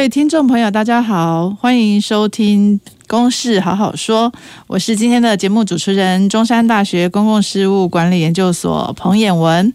[0.00, 4.32] 各位听众朋友，大家好，欢迎收听《公事好好说》，
[4.66, 9.74] 我是今天的节目主持人，中山大学公共事务管理研究所彭衍文。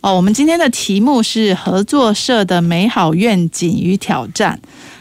[0.00, 4.58] 哦，我们今天的题目是合作社的美好愿景与挑战。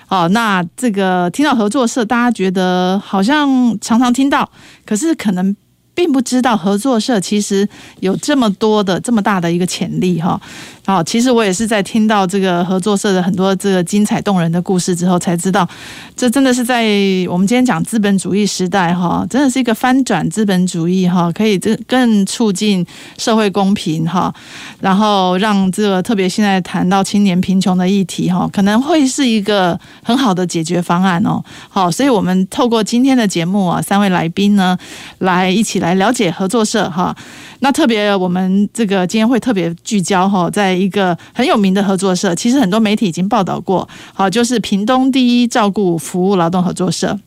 [0.09, 4.51] 哦，那这个听到合作社，大家觉得好像常常听到，
[4.85, 5.55] 可是可能
[5.99, 7.67] 并不知道合作社其实
[7.99, 10.39] 有这么多的这么大的一个潜力哈。
[10.85, 15.67] 好，其实我也是在听到这个合作社的很多这个精彩动人的故事之后，才知道
[16.15, 16.87] 这真的是在
[17.29, 22.83] 我们今天讲资本主义时代哈，真的是一个翻转资本主义哈，可以这更促进
[23.17, 24.33] 社会公平哈，
[24.79, 31.43] 然后让这个特别现在谈到青年贫穷的议题哈，可能会是一个很好的解决方案哦。
[31.69, 34.75] 好，所以我们透过今天的节目啊，三位来宾呢，
[35.19, 37.15] 来一起来来了解合作社哈。
[37.61, 47.19] 那特别，我们这个今天会特别聚焦哈，在一个很有名的合作社，其实很多媒体已经报道过，好，就是屏东第一照顾服务劳动合作社。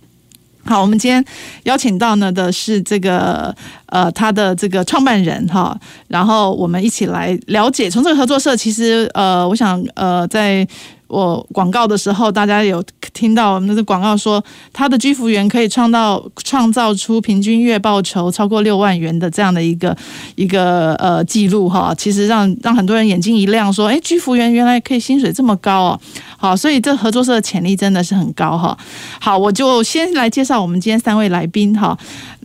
[0.64, 1.24] 好，我们今天
[1.64, 3.52] 邀请到呢的是这个
[3.86, 5.76] 呃，他的这个创办人哈，
[6.06, 10.66] 然后我们一起来了解，从这个合作社，其实呃，我想呃，在。
[11.12, 12.82] 我广告的时候，大家有
[13.12, 19.94] 听到我们的广告说，他的居服员可以创造创造出平均月报酬超过六万元的这样的一个
[20.36, 26.00] 一个呃记录哈，其实让让很多人眼睛一亮，说，哎，居服员原来可以薪水这么高哦，
[26.38, 28.74] 好，所以这合作社的潜力真的是很高哈。
[29.20, 31.94] 好，我就先来介绍我们今天三位来宾哈，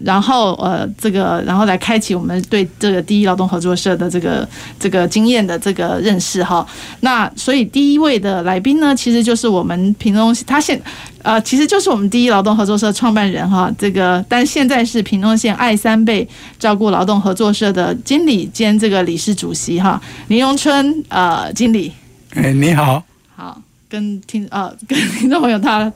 [0.04, 4.48] 然后呃这个然后来开启我们对这个第一劳动合作社的这个
[4.78, 6.68] 这个经验的这个认识哈。
[7.00, 8.58] 那所以第一位的来。
[8.68, 10.78] 宾呢，其实就是我们屏东，他现
[11.22, 16.28] 呃，其实就是我们第一劳动合作社创办人哈，这个，但现在是屏东县爱三倍
[16.60, 21.94] 照顾劳动合作社的经理兼这个理事主席哈，林荣春呃经理。
[22.34, 23.02] 哎，你好，
[23.38, 25.92] 好，跟听呃跟听众朋友他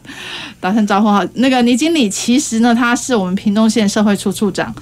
[0.59, 1.25] 打声招呼哈。
[1.35, 4.73] 那个倪经理其实呢，他是我们屏东县社会处处长，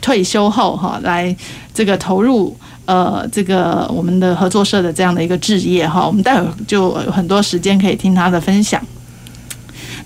[0.00, 1.34] 退休后哈来
[1.74, 2.56] 这个投入。
[2.86, 8.84] 呃，这个我们的合作社的这样的一个置业哈，我们待会儿就有很多时间可以听他的分享。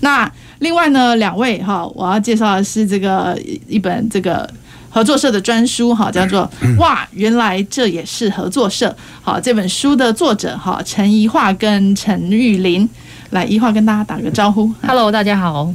[0.01, 3.35] 那另外呢，两位哈，我要介绍的是这个
[3.67, 4.47] 一本这个
[4.95, 8.87] 合作社的专书哈，叫做《哇，原来这也是合作社》。
[9.21, 12.87] 好，这本书的作者哈，陈怡桦跟陈玉林，
[13.31, 14.71] 来，怡桦跟大家打个招呼。
[14.87, 15.73] Hello，大家好。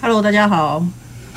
[0.00, 0.82] Hello，大家好。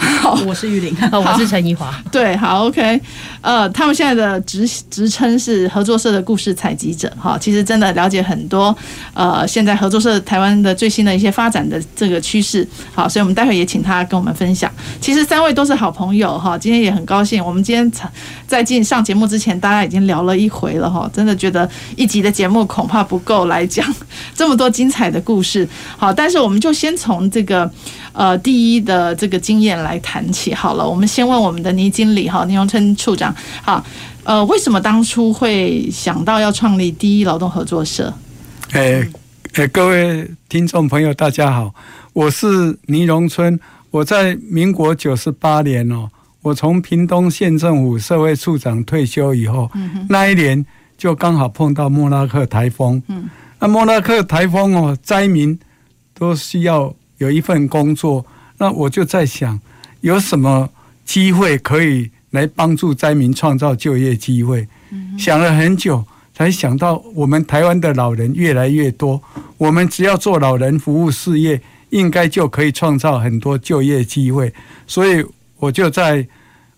[0.03, 1.93] 好，我是玉玲， 我是陈怡华。
[2.11, 2.99] 对，好，OK。
[3.41, 7.11] 呃，他们现在的职职称是合作社的故事采集者。
[7.19, 8.75] 哈，其实真的了解很多。
[9.13, 12.67] 呃，现在合作社台湾的最新的一些发展的这个趋势。
[12.93, 14.71] 好，所以我们待会也请他跟我们分享。
[14.99, 17.43] 其实三位都是好朋友哈，今天也很高兴。
[17.43, 17.91] 我们今天
[18.47, 23.85] 在进上节目之前，大家已经聊了一回了哈，真的觉得一集的节目恐怕不够来讲
[24.35, 25.67] 这么多精彩的故事。
[25.97, 27.69] 好，但是我们就先从这个。
[28.13, 30.87] 呃，第一的这个经验来谈起好了。
[30.87, 33.83] 我们先问我们的倪经理哈，倪荣春处长，好，
[34.23, 38.13] 呃，为什么当初会想到要创立第一劳动合作社？
[38.71, 39.03] 哎
[39.53, 41.73] 哎，各位听众朋友，大家好，
[42.13, 43.59] 我是倪荣春。
[43.89, 46.07] 我在民国九十八年哦，
[46.43, 50.63] 我从屏东县政府社会处长退休以后，嗯、那一年
[50.97, 53.01] 就刚好碰到莫拉克台风。
[53.07, 53.27] 嗯，
[53.59, 55.59] 那莫拉克台风哦，灾民
[56.13, 56.93] 都需要。
[57.23, 58.25] 有一份工作，
[58.57, 59.57] 那我就在想，
[60.01, 60.69] 有什么
[61.05, 64.67] 机会可以来帮助灾民创造就业机会？
[64.91, 66.03] 嗯、想了很久，
[66.35, 69.21] 才想到我们台湾的老人越来越多，
[69.57, 74.53] 我们只要做老人服务事业，应该就可以创造很多就业机会。
[74.85, 75.25] 所以
[75.59, 76.27] 我就在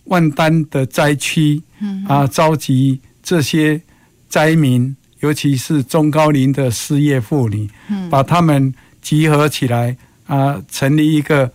[0.03, 1.59] 万丹的灾区
[2.07, 3.81] 啊，召集这些
[4.29, 7.67] 灾民，尤其是中高龄的失业妇女，
[8.11, 8.71] 把他们
[9.01, 9.97] 集合起来。
[10.27, 11.51] 啊，成立一个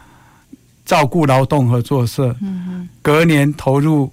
[0.84, 2.34] 照顾劳动合作社，
[3.02, 4.12] 隔年投入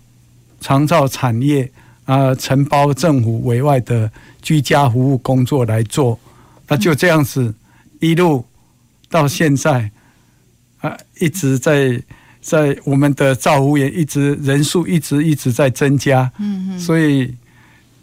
[0.59, 1.71] 长照产业
[2.06, 4.12] 啊，承包政府委外的
[4.42, 6.19] 居家服务工作来做，
[6.68, 7.54] 那就这样子
[8.00, 8.45] 一路
[9.09, 9.92] 到现在
[10.81, 12.01] 啊，一直在
[12.42, 17.36] 在我们的照护员一直人数一直一直在增加，嗯所以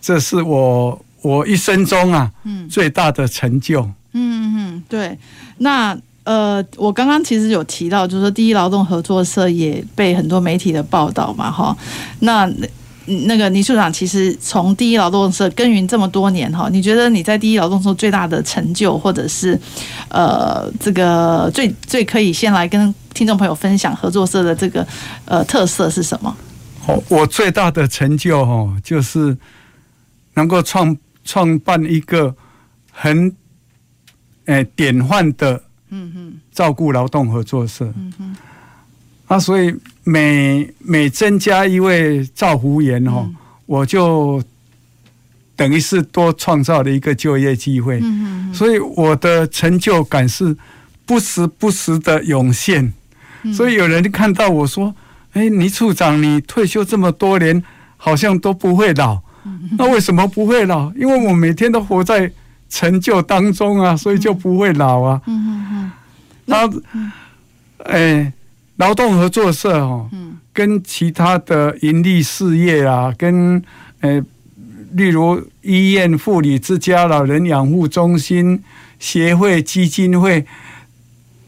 [0.00, 2.32] 这是我我一生中啊
[2.70, 3.82] 最大的成就。
[4.12, 5.18] 嗯嗯，对，
[5.58, 5.98] 那。
[6.25, 11.76] 呃，我刚刚其实有提到，就是说第一劳动合作社也被很多媒体的报道嘛，哈。
[12.21, 12.50] 那
[13.06, 19.61] 那个倪处长，其实从第一劳动社耕耘这么多年，哈，你觉得你在第一劳动社最大的成就，或者是
[20.09, 24.87] 呃，这个最最可以先来跟听众朋友分享合作社的这个
[25.26, 26.35] 呃特色是什么？
[26.87, 29.37] 哦，我最大的成就哦，就是
[30.32, 32.35] 能够创创办一个
[32.91, 33.29] 很
[34.47, 35.63] 诶、欸、典范的。
[35.96, 37.85] 嗯哼，照顾劳动合作社。
[37.96, 38.37] 嗯哼，
[39.29, 43.37] 啊，所以每每增加一位照服员哦，嗯、
[43.67, 44.43] 我就
[45.55, 48.00] 等于是多创造了一个就业机会。
[48.02, 50.56] 嗯哼，所以我的成就感是
[51.06, 52.93] 不时不时的涌现。
[53.44, 54.93] 嗯、所以有人看到我说
[55.35, 57.62] ：“哎、欸，倪处长，你退休这么多年，
[57.97, 59.20] 好像都不会老。
[59.44, 60.93] 嗯哼”那为什么不会老？
[60.94, 62.32] 因为我每天都活在。
[62.75, 65.21] 成就当中啊，所以就不会老啊。
[65.26, 65.93] 嗯嗯嗯。
[66.47, 66.69] 那，
[67.85, 68.32] 哎，
[68.79, 70.11] 劳动合作社哦，
[70.53, 73.62] 跟其他的盈利事业啊，跟
[74.00, 74.21] 呃，
[74.94, 78.61] 例如医院、妇女之家、老人养护中心、
[78.99, 80.44] 协会、基金会，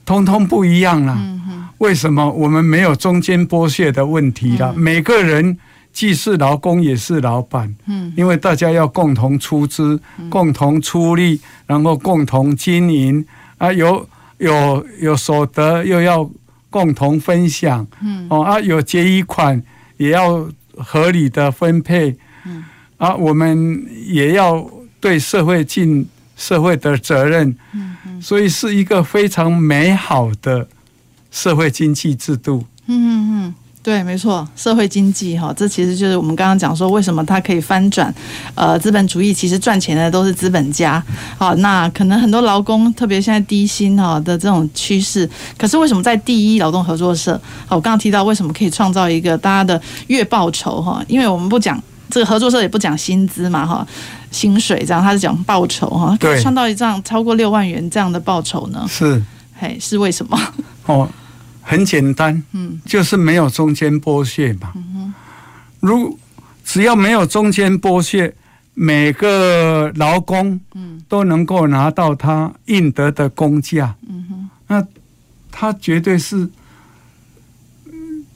[0.05, 1.13] 通通不一样了。
[1.19, 1.69] 嗯哼。
[1.79, 4.73] 为什么我们没有中间剥削的问题了？
[4.75, 5.59] 每个人。
[5.97, 13.25] 既是劳工也是老板，嗯，因为大家要共同出资、嗯、共同出力，然后共同经营
[13.57, 14.07] 啊，有
[14.37, 16.31] 有有所得又要
[16.69, 19.63] 共同分享，嗯，哦啊，有结余款
[19.97, 20.47] 也要
[20.77, 22.15] 合理的分配，
[22.45, 22.63] 嗯，
[22.99, 24.71] 啊，我们也要
[25.01, 26.07] 对社会尽
[26.37, 30.69] 社会的责任，嗯嗯，所以是一个非常美好的
[31.31, 33.55] 社会经济制度，嗯嗯嗯。
[33.87, 38.13] 对，没错，社会经济哈，这其实就是我们刚刚讲说，为什么它可以翻转？
[38.57, 41.01] 呃，资本主义其实赚钱的都是资本家。
[41.39, 47.41] 好，那可能很多劳工，特别现在低薪哈的这种趋势，可是为什么在第一劳动合作社？
[47.65, 51.01] 好，我刚刚提到为什么可以创造一个大家的月报酬哈？
[51.07, 51.81] 因为我们不讲
[52.11, 53.87] 这个合作社也不讲薪资嘛哈，
[54.33, 58.85] 薪水这样，他是讲报酬哈，可以创造一张超过六万元这样的报酬呢？
[58.89, 59.23] 是，
[59.55, 60.37] 嘿，是为什么？
[60.87, 61.09] 哦。
[61.69, 64.73] 很简单，嗯，就是没有中间剥削嘛。
[64.77, 65.13] 嗯
[65.81, 66.19] 如
[66.65, 68.33] 只要没有中间剥削，
[68.75, 74.87] 每个劳工，嗯，都能够拿到他应得的工价，嗯哼，那
[75.51, 76.49] 他绝对是，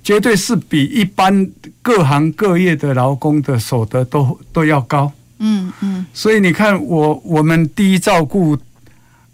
[0.03, 1.51] 绝对是比一般
[1.83, 6.07] 各行各业的劳工的所得都都要高，嗯嗯。
[6.13, 8.57] 所以你看，我我们第一照顾，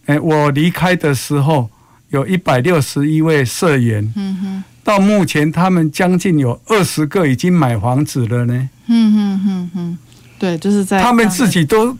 [0.06, 1.68] 哎，我离开的时候。
[2.10, 8.70] 有一百六十一位社员，嗯哼，到目前他们将近有二十个已经买房子了呢。
[8.86, 9.98] 嗯哼哼哼，
[10.38, 11.98] 对，就是在他们自己都，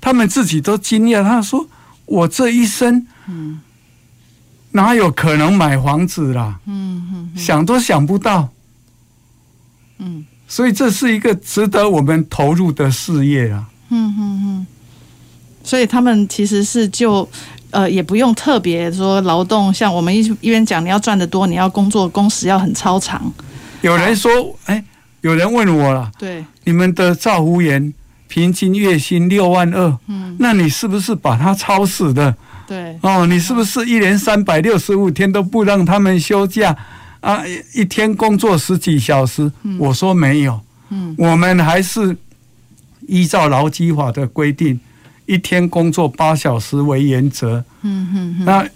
[0.00, 1.66] 他们自己都惊讶，他说
[2.04, 3.60] ：“我这一生，嗯，
[4.72, 6.60] 哪有可能买房子啦？
[6.66, 8.50] 嗯哼，想都想不到。
[9.98, 13.70] 嗯，所以这是一个值得我们投入的事业啊。
[13.88, 14.66] 嗯哼哼，
[15.64, 17.26] 所以他们其实是就。
[17.70, 23.32] 呃，也不用特别说劳动，像我们一一边讲，你要赚得多，你要工作工时要很超长。
[23.80, 24.30] 有人说，
[24.66, 24.84] 哎、欸，
[25.20, 27.92] 有人问我了，对，你们的照服员
[28.28, 32.34] 平均月薪六万二，嗯，那你是不是把他超死的？
[32.66, 36.76] 对，哦，你是不是一年三百六十五天都不让他们休假
[37.20, 37.42] 啊？
[37.74, 39.50] 一天工作十几小时？
[39.62, 40.60] 嗯、我说没有，
[40.90, 42.16] 嗯，我们还是
[43.08, 44.78] 依照劳基法的规定。
[45.30, 48.68] 一天工作八小时为原则，嗯哼哼，那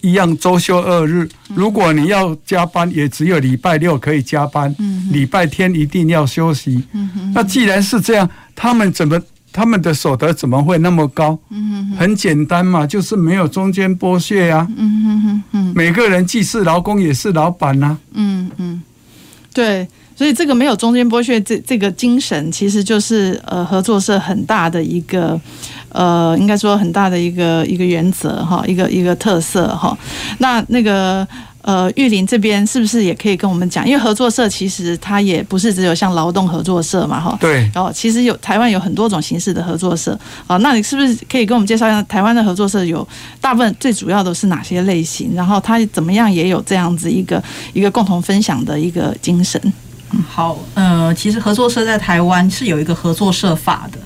[0.00, 1.28] 一样周休二日。
[1.54, 6.84] 如果你要加班，也只有礼拜六可以加班，嗯哼，礼拜天一定要休息。
[6.92, 9.20] 嗯哼，那既然是这样，他们怎么
[9.52, 11.36] 他们的所得怎么会那么高？
[11.50, 14.64] 嗯哼，很简单嘛，就是没有中间剥削呀。
[14.76, 17.98] 嗯哼哼哼，每个人既是劳工也是老板呐。
[18.12, 18.80] 嗯嗯，
[19.52, 19.88] 对。
[20.16, 25.38] 所以这个没有中间剥削，这这个精神其实就是呃合作社很大的一个
[25.90, 29.96] 呃应该说很大的一个一个原则哈，一个一个特色哈。
[30.38, 31.26] 那那个
[31.60, 33.86] 呃玉林这边是不是也可以跟我们讲？
[33.86, 37.36] 因为合作社其实它也不是只有像劳动合作社嘛哈。
[37.38, 37.70] 对。
[37.74, 43.06] 然后其实有台湾有很多种形式的合作社啊，那你是不是可以跟我们介绍一下台湾的合作社有
[43.38, 45.34] 大部分最主要的是哪些类型？
[45.34, 47.42] 然后它怎么样也有这样子一个
[47.74, 49.60] 一个共同分享的一个精神？
[50.28, 53.98] 好，呃，其实合作社在台湾是有一个合作社法的，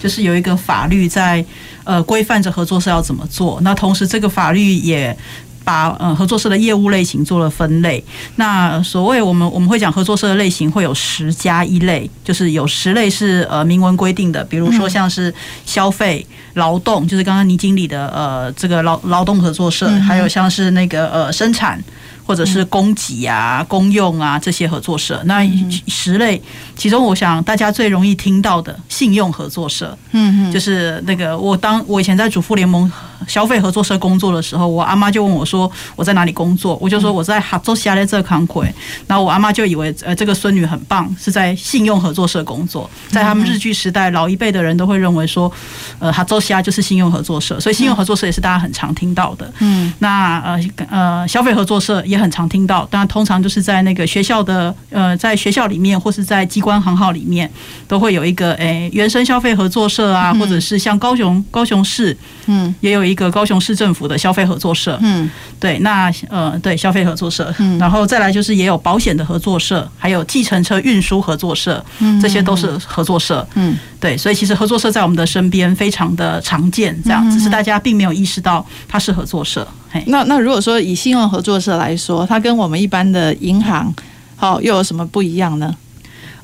[0.00, 1.44] 就是有一个法律在
[1.84, 3.58] 呃规范着合作社要怎么做。
[3.62, 5.16] 那同时，这个法律也
[5.64, 8.02] 把呃合作社的业务类型做了分类。
[8.36, 15.34] 那所谓我们我们会讲合作社的类型会有十加一类，就是有十类是呃明文规定的，比如说像是
[15.66, 16.24] 消费、
[16.54, 21.82] 劳动，就是刚刚倪经理的呃这个劳劳动合作社，还有像是那个呃生产。
[22.28, 25.42] 或者是供给啊、公用啊这些合作社，那
[25.86, 26.40] 十类
[26.76, 32.92] 其中，我想大家最容易听到的信用合作社，嗯嗯，就是那个我当我以前在主妇联盟
[33.26, 38.70] 消费合作社工作的时候，我阿妈就问我说我在哪里工作，我就说我在哈州西亚的这康奎，
[39.06, 45.50] 然后我阿妈就以为呃这个孙女很棒，是在信用合作社工作，在他们日剧时代，老一辈的人都会认为说，
[45.98, 50.60] 呃哈州西亚就是信用合作社，所以信用合作社也是大家很常听到的，嗯，那呃
[50.90, 52.18] 呃消费合作社也。
[52.18, 57.48] 很常听到，但通常就是在那个学校的呃，在学校里面或是在机关行号里面，
[57.86, 79.66] 都会有一个诶、欸、原生消费合作社啊，或者是像高雄高雄市，嗯，也有一个高雄市政府的消费合作社，嗯，对，那呃对消费合作社，嗯，然后再来就是也有保险的合作社，还有计程车运输合作社，嗯，这些都是合作社，嗯，对，所以其实合作社在我们的身边非常的常见，这样只是大家并没有意识到它是合作社。
[79.90, 80.02] 嘿。
[80.06, 83.92] 那那如果说以信用合作社来说，它跟我们一般的银行，
[84.36, 85.74] 好又有什么不一样呢？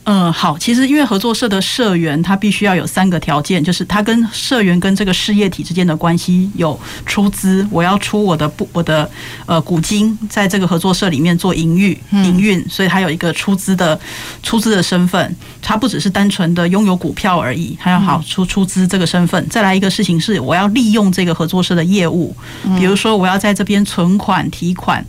[0.07, 9.11] 嗯，好，其实因为合作社的社员，他必须要有三个条件，就是他跟社员跟这个事业体之间的关系有出资，我要出我的不我的
[9.47, 13.99] 呃股金，在这个合作社里面做营运营运，所以他有一个出资的
[14.43, 19.49] 出资的身份，他不只是单纯的拥有股票而已，他要好出出资这个身份。
[19.49, 22.37] 再来一个事情是，我要利用这个合作社的业务，
[22.77, 25.03] 比如说我要在这边存款提款。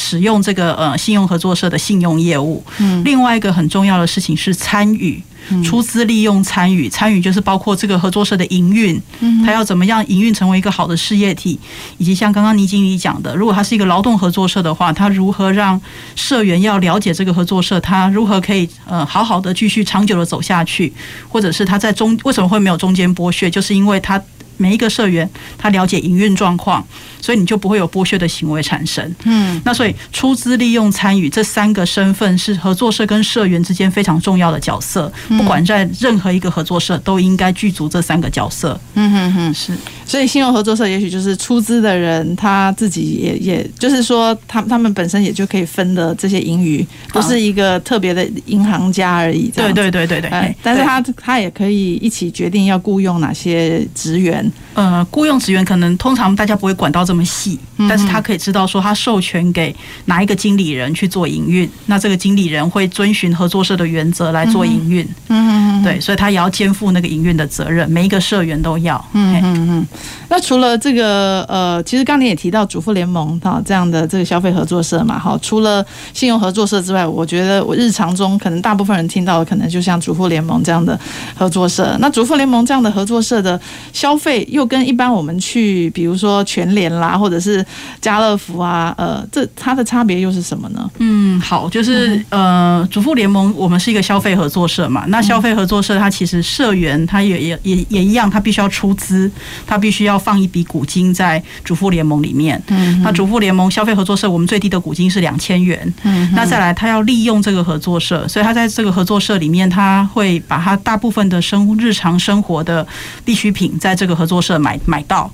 [0.00, 5.20] 使用这个呃信用合作社的信用业务，嗯，另外一个很重要的事情是参与
[5.64, 11.58] 出资利用参与参与，就是包括这个合作社的营运，嗯，他要怎么样营运成为一个好的事业体，
[11.96, 15.80] 以及像刚刚倪经理讲的，如果他是一个劳动合作社的话，他如何让
[16.14, 20.92] 社员要了解这个合作社，他如何可以呃好好的继续长久的走下去，
[21.28, 24.22] 或者是他在中为什么会没有中间剥削，就是因为他。
[24.58, 26.86] 每一个社员他了解营运状况，
[27.20, 29.14] 所以你就不会有剥削的行为产生。
[29.24, 35.10] 嗯，那所以出资、利用、参与这三个身份是合作社跟社员之间非常重要的角色。
[35.28, 38.78] 不管在任何一个合作社，都应该具足这三个角色。
[38.94, 39.72] 嗯哼哼，是。
[40.04, 49.48] 所以信用合作社也许就是出资的人他自己也也就是说，他他们本身也就可以分的这些盈余，不是一个特别的银行家而已。
[49.48, 50.56] 对对对对对。
[50.62, 54.47] 但是他他也可以一起决定要雇佣哪些职员。
[54.74, 59.74] 呃，雇佣职员可能通常大家不会管到这么细，但是他可以知道说他授权给
[60.04, 69.86] 哪一个经理人去做营运，那这个经理人会遵循合作社的原则来做营运，嗯嗯，对，所以他也要肩负那个营运的责任，每一个社员都要，嗯嗯嗯。
[70.28, 80.98] 那除了这个呃，其实刚才也提到主妇联盟哈这样的这个消费合作社嘛，哈，除了信用合作社之外，我觉得我日常中可能大部分人听到的可能就像主妇联盟这样的
[81.34, 83.60] 合作社，那主妇联盟这样的合作社的
[83.92, 84.37] 消费。
[84.44, 87.64] 又跟一般我们去，比如说全联啦，或者是
[88.00, 90.90] 家乐福啊，呃，这它的差别又是什么呢？
[90.98, 99.30] 嗯，好，就是呃，主妇联盟我们是一个消费合作社嘛，那消费合作社它其实社员他也也也也一样，他必须要出资，
[99.66, 102.62] 他必须要放一笔股金在主妇联盟里面。
[102.68, 105.92] 嗯，那主妇联盟消费合作社我们最低的股金是两千元。
[106.02, 112.86] 嗯，那再来他要利用这个合作社，所以他在这个合作社里面，他会把他大部分的生日常生活的
[113.24, 114.38] 必需品在这个合作。
[114.48, 115.30] 社买买到，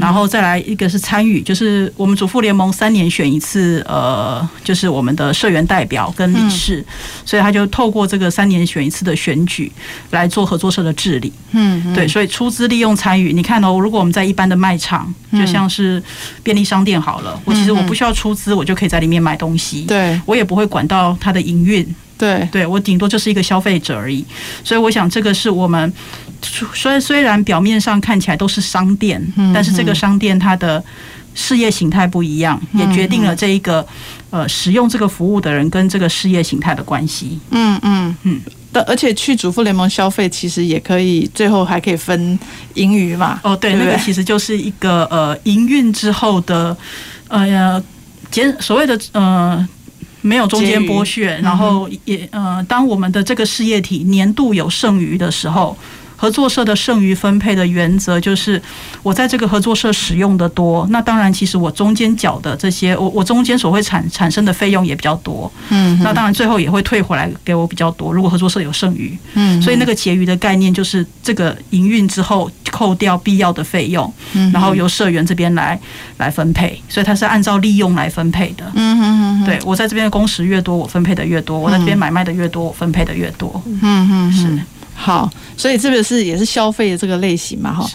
[0.00, 6.84] 然后再来一个是参与，就是我们主妇联盟三年选一次，呃，就是我们的社员代表跟理事，
[7.24, 9.70] 所以他就透过这个三年选一次的选举
[10.10, 11.32] 来做合作社的治理。
[11.52, 16.02] 嗯，对，所以出资利用参与，你看哦，如果我们在一般的卖场，就像是
[16.42, 21.86] 便利商店好了，我其实我不需要出资，我就可以在里面买东西，对，我也不会管到它的营运。
[22.18, 24.24] 对，对我顶多就是一个消费者而已，
[24.64, 25.92] 所以我想这个是我们
[26.74, 30.82] 虽虽然表面上看起来都是商店，但是这个商店它的
[31.34, 33.86] 事业形态不一样，也决定了这一个
[34.30, 37.38] 呃使用这个服务的人跟这个事业形态的关系。
[37.52, 38.40] 嗯嗯嗯。
[38.72, 42.38] 但而且去主妇联盟消费，其实也可以最后还可以分
[42.74, 43.40] 盈余嘛。
[43.42, 46.76] 哦，对，那个其实就是一个呃营运之后的
[47.28, 47.82] 呃
[48.30, 49.68] 减所谓的呃。
[50.20, 55.76] 没有中间剥削，然后也呃，当我们的这个事业体年度有剩余的时候，
[56.20, 58.60] 合作社的剩余分配的原则就是，
[59.04, 68.12] 我在这个合作社使用的多，那当然其实我中间缴的这些，我我中间所会产产生的费用也比较多，嗯，那当然最后也会退回来给我比较多。
[68.12, 75.78] 如果合作社有剩余，嗯，所以那个结余的概念就是这个营运之后扣掉必要的费用，嗯，然后由社员这边来
[76.16, 84.58] 来分配，所以它是按照利用来分配的，嗯嗯嗯，对我在这边的工时越多，我分配的越多；我在这边买卖的越多，我分配的越多，嗯嗯，是。
[85.00, 87.88] 好，所以这个是也是消费的这个类型嘛，哈。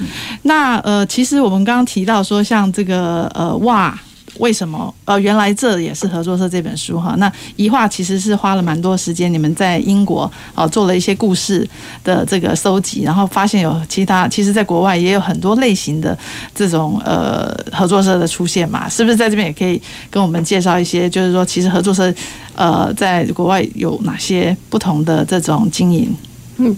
[0.43, 3.99] 那呃，其实我们刚刚提到说，像这个呃，哇，
[4.39, 7.13] 为什么呃，原来这也是合作社这本书哈。
[7.17, 11.67] 那一画其实是花了蛮多时间，你们在英国啊做了一些故事
[12.05, 16.17] 的这个搜集，然后发现有其他，其实在国外也有很多类型的
[16.55, 19.79] 这种呃合作社的出现嘛，是不是在这边也可以
[20.09, 21.09] 跟我们介绍一些？
[21.09, 22.11] 就是说，其实合作社
[22.55, 26.09] 呃在国外有哪些不同的这种经营？
[26.65, 26.77] 嗯，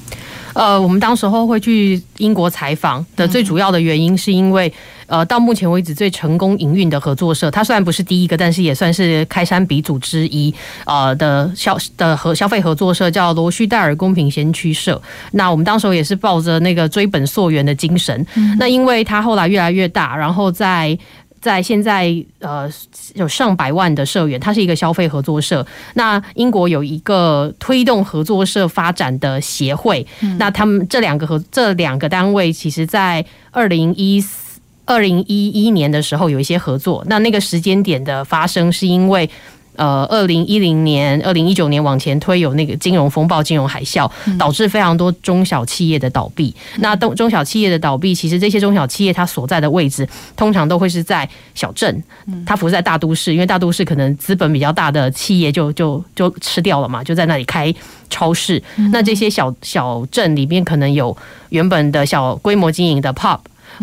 [0.54, 4.72] 呃，我们当时候会去英国采访的最主要的原因，是因为
[5.08, 10.54] 呃，到目前为止最成功营运的合作社，它虽然不是第一个，但是也算是开山鼻祖之一。
[10.86, 15.02] 呃的消的和消费合作社叫罗旭戴尔公平先驱社。
[15.32, 18.26] 那我们当时候也是抱着那个追本溯源的精神。
[18.58, 20.98] 那因为它后来越来越大，然后在。
[21.46, 22.68] 在现在，呃，
[23.14, 25.64] 有上百万的社员，它是一个消费合作社。
[25.94, 37.04] 那英国有一个推动合作社发展的协会，嗯、那他们这两个合这两个单位，其实在二零一四、二零一一年的时候有一些合作。
[37.08, 39.30] 那那个时间点的发生，是因为。
[39.78, 46.54] 呃，二零一零年、二零一九年往前推，有那个金融风暴、金融海啸，导致非常多中小企业的倒闭。
[46.78, 52.04] 那中中小企业的倒闭，其实这些中小企业它所在的位置，通常都会是在小镇，
[52.46, 57.74] 它不是在大都市，因为大都市可能资本比较大的企业就就就吃掉了嘛，就在那里开
[58.10, 58.62] 超市。
[58.92, 61.16] 那这些小小镇里面，可能有
[61.50, 63.40] 原本的小规模经营的 pub。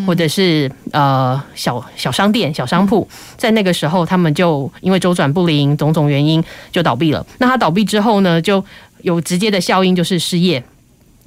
[0.07, 7.27] 或者是呃小小商店、小商铺，在那个时候，他们就因为周转不灵，种种原因就倒闭了。
[7.39, 8.65] 那他倒闭之后呢，就
[9.03, 10.63] 有直接的效应，就是失业，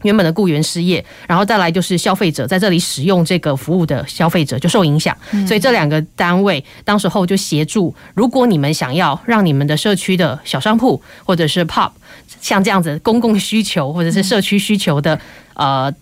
[0.03, 5.15] 原本的雇员失业，然后再来就是消费者在这里使用这个服务的消费者就受影响。
[5.47, 11.91] 所以这两个单位当时候就协助，如果你们想要让你们的社区的小商铺或者是 pub
[12.41, 15.19] 像这样子公共需求或者是社区需求的
[15.55, 15.93] 呃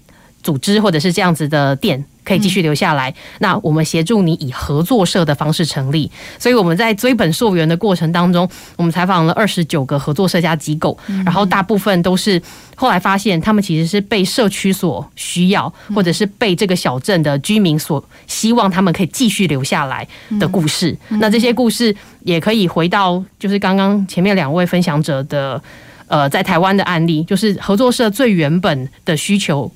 [0.42, 2.04] 组织或者是这样子的店。
[2.24, 3.14] 可以继续留下来。
[3.40, 6.10] 那我们协助你以合作社的方式成立。
[6.40, 12.42] 所以我们在追本溯源的过程当中，我们采访了二十九个合作社加机构，然后大部分都是
[12.76, 20.08] 后来发现，他们其实是被社区所需要，或者是被这个小镇的居民所希望他们可以继续留下来
[20.40, 20.98] 的故事。
[21.10, 25.62] 那这些故事也可以回到，就是刚刚前面两位分享者的，
[26.08, 29.72] 呃，在台湾的案例，就是合作社最原本的需求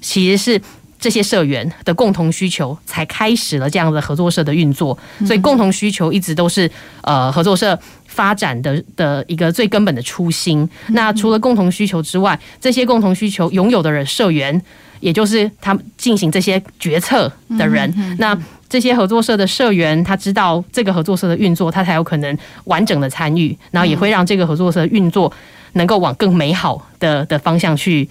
[0.00, 0.60] 其实是。
[0.98, 4.96] 这些社员的共同需求，才开始了这样的合作社的运作。
[5.26, 6.70] 所以，共同需求一直都是
[7.02, 10.68] 呃合作社发展的的一个最根本的初心。
[10.88, 14.60] 那除了共同需求之外，这些共同需求拥有的人社员，
[14.98, 18.16] 也就是他们进行这些决策的人。
[18.18, 18.36] 那
[18.68, 25.32] 这些合作社的社员，他知道这个合作社的运作，他才有可能完整的参与，然后也会让这个合作社运作
[25.74, 28.08] 能够往更美好的的方向去。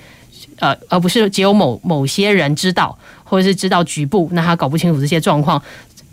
[0.60, 5.62] 呃，而不是只有某某些人知道，或者是知道局部，那他搞不清楚这些状况，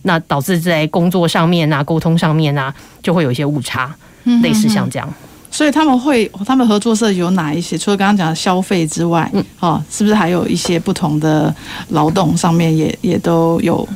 [0.02, 3.94] 那导致在工作上面啊、沟通上面啊，就会有一些误差，
[4.42, 5.09] 类似像这样。
[5.50, 7.78] 所以他们会，他们合作社有哪一些？
[7.78, 11.54] 除了刚刚讲的消费之外，嗯，哦，是不是还有一些不同的
[11.90, 13.88] 劳动上面也也都有？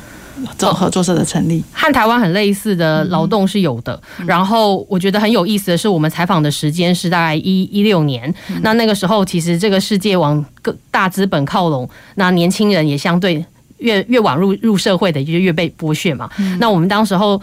[0.57, 3.99] 这种合作社的成立和台湾很类似的劳动是有的。
[4.25, 8.33] 然后我觉得很有意思的是，我们采访的时间是大概一一六年。
[8.61, 13.43] 那那个时候，其实这个世界往各大资本靠拢，那年轻人也相对
[13.77, 16.29] 越越晚入入社会的，就越被剥削嘛。
[16.59, 17.41] 那我们当时候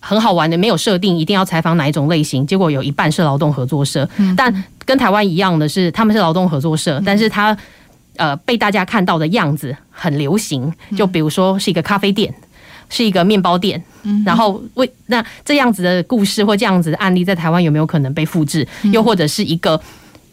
[0.00, 4.08] 很好玩的，没有设定一定要采访哪一种类型，结果有一半是劳动合作社。
[4.36, 7.56] 但跟台湾一样的是，他们是劳动合作社，但是他。
[8.20, 12.32] 呃，被大家看到的样子很流行，就比如说是一个咖啡店，
[12.90, 13.82] 是一个面包店，
[14.26, 18.68] 然后为那这样子的故事或这样子的案例，在台湾有没有可能被复制？
[18.92, 19.80] 又或者是一个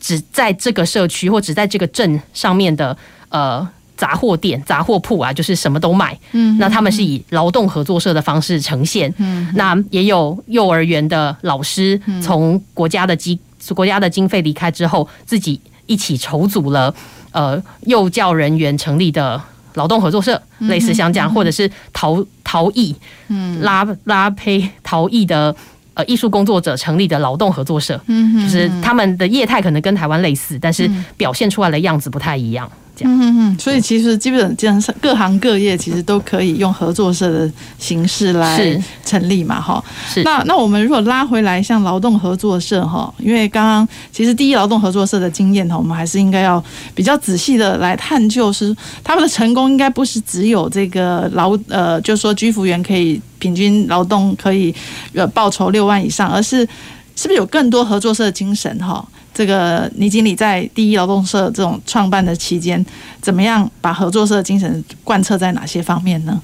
[0.02, 2.98] 只在这个社区或只在这个镇上面的
[3.30, 6.20] 呃杂货店、杂货铺啊，就是什么都卖。
[6.34, 9.14] 嗯，那他们是以劳动合作社的方式呈现。
[9.16, 13.40] 嗯，那也有幼儿园的老师从国家的经
[13.74, 16.94] 国家的经费离开之后，自己一起筹组了。
[17.38, 19.40] 呃，幼教人员成立的
[19.76, 22.96] 劳动合作社，类似像这样，或者是陶陶艺，
[23.28, 25.56] 嗯，拉拉胚陶艺的
[25.94, 32.68] 呃艺术工作者成立的劳动合作社，嗯，就是他们的业态可能跟台湾类似，但是表现出来的样子不太一样。
[33.06, 39.84] 嗯嗯嗯，所以其实基本上各行各业其实都可以用合作社的形式来成立嘛，哈。
[40.08, 40.24] 是。
[40.24, 46.64] 那那我们如果拉回来，像劳动合作社哈，因为刚刚其实第一劳动合作社的经验哈，我们还是应该要
[46.96, 54.74] 比较仔细的来探究，是他们的成功应该不是只有这个劳呃，就是说居服员可以平均劳动可以
[55.14, 56.68] 呃报酬六万以上，而是
[57.16, 59.06] 是不是有更多合作社的精神哈？
[59.38, 62.84] 这个倪经理在第一劳动社这种创办的期间，
[63.22, 66.42] 怎么样把合作社精神贯彻在哪些方面呢？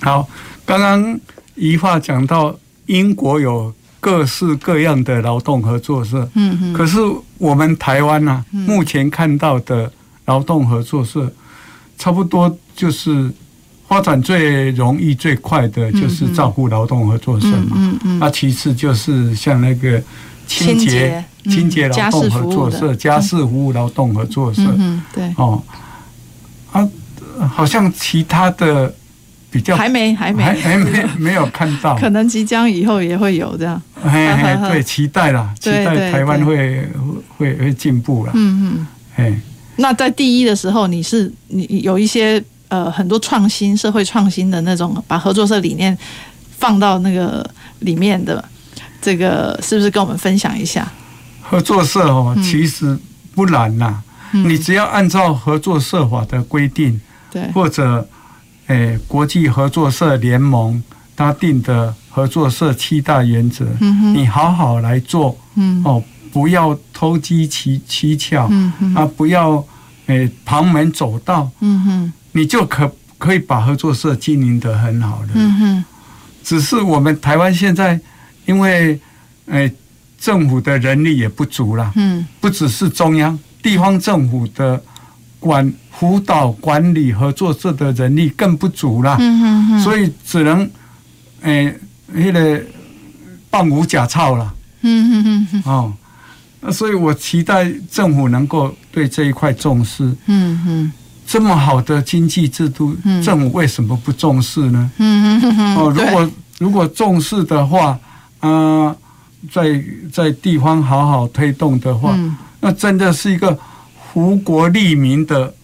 [0.00, 0.28] 好，
[0.66, 1.16] 刚刚
[1.54, 6.98] 一话讲到英国有各式各样的劳动合作社，嗯嗯，可是
[7.38, 9.88] 我们台湾呢、啊，目前看到的
[10.24, 11.32] 劳动合作社，
[11.96, 13.30] 差不多就是
[13.86, 20.02] 发展最容易最快的就是照顾劳动合作社嘛，嗯嗯，那其次就是像那个。
[20.48, 21.24] 清洁、清
[21.70, 25.62] 洁劳动合作社、家事服务劳动合作社，嗯，对，哦，
[26.72, 26.88] 啊，
[27.48, 28.92] 好像其他的
[29.50, 36.88] 比较还没，还没，还没没有看到， 可能即将以后也会有这样，嘿嘿，对，期待啦，期待台湾会
[37.36, 39.40] 会会进步啦，嗯嗯，哎，
[39.76, 45.96] 那在第一的时候，你是你有一些呃很多创新、社会创新的那种，把合作社理念
[46.58, 47.48] 放到那个
[47.80, 48.44] 里面的。
[49.00, 50.86] 这个是不是跟我们分享一下？
[51.48, 52.98] 合作社哦，其实
[53.34, 54.02] 不难呐。
[54.32, 58.06] 你只要按照合作社法的规定，对，或者
[58.66, 60.82] 诶国际合作社联盟
[61.16, 63.64] 他定的合作社七大原则，
[64.14, 65.38] 你好好来做，
[65.84, 68.50] 哦，不要偷机取取巧，
[68.94, 69.64] 啊，不要
[70.06, 71.50] 诶旁门左道，
[72.32, 75.84] 你就可可以把合作社经营得很好的。
[76.44, 77.98] 只是我们台湾现在。
[78.48, 78.98] 因为，
[79.44, 79.70] 诶，
[80.18, 84.82] 政府的人力也不足了，嗯，不只是中央，地方政府的
[85.38, 90.68] 管辅导管理合作社的人力更不足了，嗯嗯嗯，所以只能，
[91.42, 91.72] 诶，
[92.06, 92.60] 那个
[93.50, 94.52] 放无假钞了，
[94.82, 95.92] 嗯嗯嗯，哦，
[96.60, 100.92] 那所以我期待政府能够对这一块重视，嗯嗯，
[101.26, 104.90] 这么好的经济制度，政府为什么不重视呢？
[104.98, 107.96] 嗯嗯嗯，哦，如果如果重视的话。
[108.40, 108.94] 啊，
[109.50, 113.56] 在在地方好好推动的话，嗯、那真的是一个
[114.12, 115.54] 福国利民的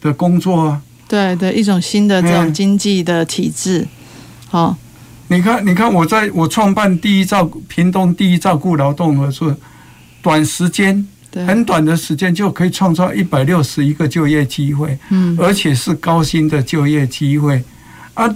[0.00, 0.80] 的工作啊！
[1.06, 3.86] 对对，一种新的这种经济的体制。
[4.48, 4.76] 好、
[5.28, 9.54] 嗯，你看，你看，我在我创办第一照屏东第一照顾劳动合作，
[10.22, 11.06] 短时间，
[11.46, 17.62] 很短的时间就可以创造一百六十一个就业机会，嗯，而且是高薪的就业机会
[18.14, 18.34] 啊，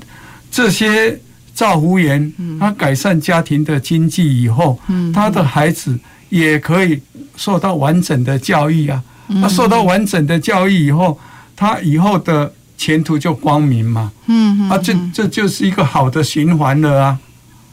[0.50, 1.18] 这些。
[1.54, 4.78] 照服员，他改善家庭的经济以后，
[5.12, 7.00] 他的孩子也可以
[7.36, 9.02] 受到完整的教育啊。
[9.40, 11.18] 他受到完整的教育以后，
[11.56, 14.12] 他以后的前途就光明嘛。
[14.26, 17.18] 嗯，啊，这这就是一个好的循环了啊。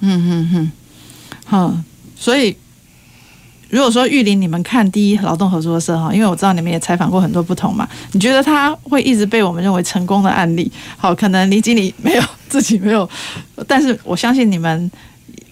[0.01, 0.71] 嗯嗯嗯，
[1.45, 1.75] 好，
[2.15, 2.55] 所以。
[3.71, 10.69] 如果说玉林，你们看第一劳动合作社哈，因为我知道你们也采访过很多不同嘛，你觉得他会一直被我们认为成功的案例？
[10.97, 13.09] 好，可能李经理没有自己没有，
[13.65, 14.91] 但是我相信你们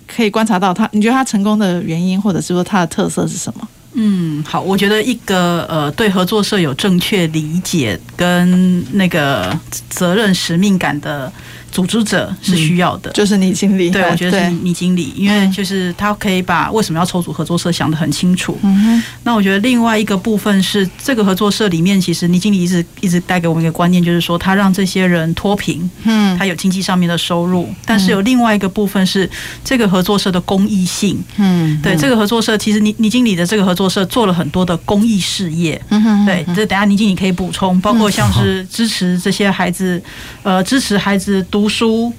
[0.06, 0.88] 可以观察到他。
[0.92, 3.68] 你觉得他成功的原因，或者是说他的特色是什么？
[3.94, 9.58] 嗯，好，我觉得一个呃，对合作社有正确理解跟那个
[9.90, 11.32] 责任使命感的。
[11.72, 13.90] 组织者是需要的，嗯、就是倪经理。
[13.90, 18.58] 对，我觉得是倪经理，因为就是他可以把为什么要筹组合作社想得很清楚。
[18.62, 19.04] 嗯哼。
[19.24, 27.70] 那我觉得另外一个部分是，这个合作社里面，其实倪经理一直一直带给我们一个观念，就是说他让这些人脱贫，嗯，他有经济上面的收入。
[27.86, 29.30] 但是有另外一个部分是
[29.64, 31.24] 这个合作社的公益性。
[31.38, 31.80] 嗯。
[31.84, 35.80] 对，这个合作社其实倪倪经理的这个合作社做了很多的公益事业。
[35.90, 36.26] 嗯哼。
[36.26, 40.02] 对，这等下倪经理可以补充，包括像是支持这些孩子，
[40.44, 41.59] 呃，支持孩子读。
[41.60, 42.14] 读书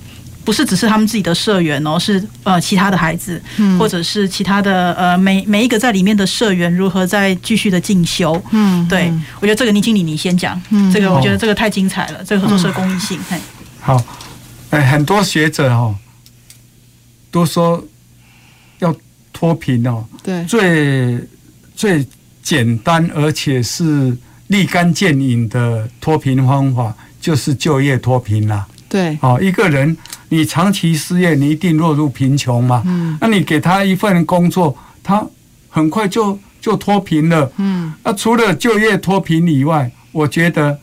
[0.44, 3.40] 不是只是他们自己的社员哦，是呃其他的孩子，
[3.78, 8.38] 或者是其他的呃每每一个在里面的社员如何在继续的进修。
[8.50, 13.18] 嗯，对，我觉得这个倪经理你先讲，嗯，这个我觉得这个太精彩了，这个合作社公益性。
[13.30, 13.38] 嘿，
[13.80, 14.02] 好，
[14.68, 15.94] 哎，很多学者哦
[17.30, 17.82] 都说
[18.80, 18.94] 要
[19.32, 21.18] 脱贫哦，对，最
[21.74, 22.06] 最
[22.42, 24.14] 简单而且是
[24.48, 28.66] 立竿见影的脱贫方法就是就业脱贫啦。
[28.90, 29.96] 对，哦，一个人
[30.28, 32.82] 你长期失业，你一定落入贫穷嘛。
[32.84, 35.24] 嗯，那你给他一份工作，他
[35.68, 37.50] 很快就就脱贫了。
[37.58, 40.76] 嗯，那除了就业脱贫以外，我觉得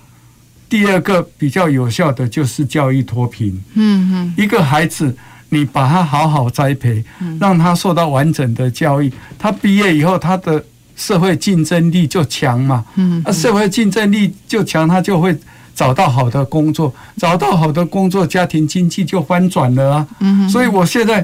[0.70, 3.62] 第二个比较有效的就是教育脱贫。
[3.74, 5.16] 嗯嗯，一个孩子
[5.50, 7.04] 你把他好好栽培，
[7.40, 10.64] 让他受到完整的教育，他毕业以后他的
[10.96, 12.86] 社会竞争力就强嘛。
[12.96, 15.38] 嗯，啊，社会竞争力就强，他就会
[15.78, 20.08] 找到好的工作，找到好的工作，家庭经济就翻转了啊。
[20.22, 21.24] 嗯，所以我现在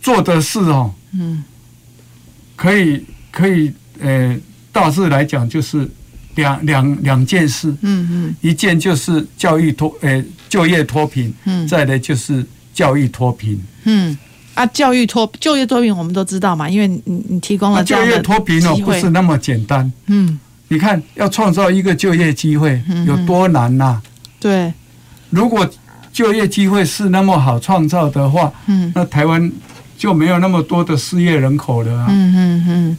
[0.00, 1.44] 做的事哦，嗯，
[2.56, 4.34] 可以可以，呃，
[4.72, 5.86] 大致来讲就是
[6.36, 7.68] 两两两件事。
[7.82, 11.30] 嗯嗯，一件就是教育脱，呃，就业脱贫。
[11.44, 13.62] 嗯，再来就是教育脱贫。
[13.84, 14.16] 嗯。
[14.54, 18.16] 啊，教育脱就业脱贫，我们都知道嘛，因为你你提供了这样的机会。
[18.16, 19.92] 就业脱贫哦，不是那么简单。
[20.06, 24.02] 嗯，你看要创造一个就业机会有多难呐、啊？
[24.40, 24.72] 对，
[25.30, 25.68] 如果
[26.12, 29.50] 就业机会是那么好创造的话，嗯，那台湾
[29.96, 32.06] 就没有那么多的失业人口了啊。
[32.08, 32.98] 嗯嗯嗯。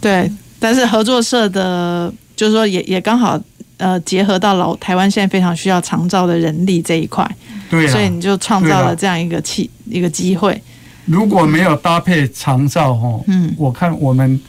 [0.00, 3.40] 对，但是合作社的，就是说也也刚好
[3.78, 7.28] 呃结合到老台湾现在非常需要长照的人力这一块。
[7.70, 10.62] 对、啊，所以你就创造了这样一个机一个机会。
[11.06, 14.40] 如果没有搭配长照哦，嗯，我看我们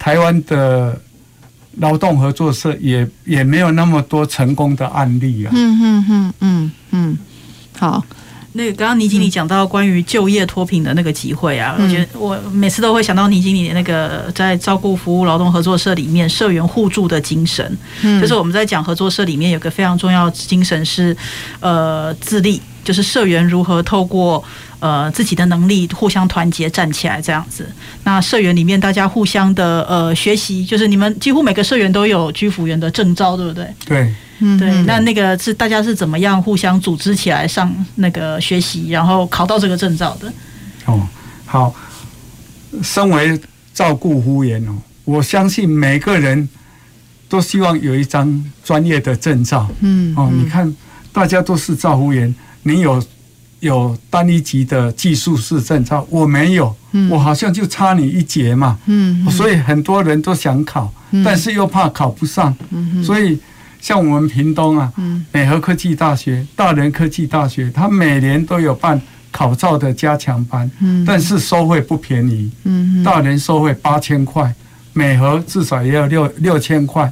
[0.00, 1.00] 台湾的
[1.76, 5.52] 劳动合作社也也没有那么多成功的案例啊。
[5.54, 7.18] 嗯嗯嗯嗯嗯，
[7.78, 8.02] 好。
[8.52, 17.78] 那个刚刚倪经理讲到关于就业脱贫的那个机会啊，我觉得我每次都会想到倪经理的那个在照顾服务劳动合作社里面社员互助的精神。
[18.02, 21.16] 嗯，就是我们在讲合作社里面有个非常重要的精神是，
[21.60, 24.42] 呃，自立，就是社员如何透过
[24.80, 27.70] 呃自己的能力互相团结站起来这样子。
[28.02, 33.72] 那社员里面大家互相的呃学习，就是你们几乎每个社员都有居服员的证照，对不对？
[33.86, 34.14] 对。
[34.40, 40.32] 嗯，对，那那个是大家是怎么样互相组织起来上那个学习，然后考到这个证照的？
[40.86, 41.06] 哦，
[41.44, 41.74] 好，
[42.82, 43.38] 身为
[43.74, 44.72] 照顾服务员哦，
[45.04, 46.48] 我相信每个人
[47.28, 49.68] 都希望有一张专业的证照。
[49.80, 50.74] 嗯，哦，你看，
[51.12, 53.02] 大家都是照护员，你有
[53.60, 56.74] 有单一级的技术士证照，我没有，
[57.10, 58.78] 我好像就差你一截嘛。
[58.86, 60.90] 嗯，所以很多人都想考，
[61.24, 62.56] 但是又怕考不上。
[62.70, 63.38] 嗯，所以。
[63.80, 64.92] 像我们屏东啊，
[65.32, 70.70] 美和科技大学、大人科技大学，它每年都有办考照的加强班，
[71.06, 72.50] 但是收费不便宜，
[73.04, 74.54] 大人收费八千块，
[74.92, 77.10] 美和至少也要六六千块。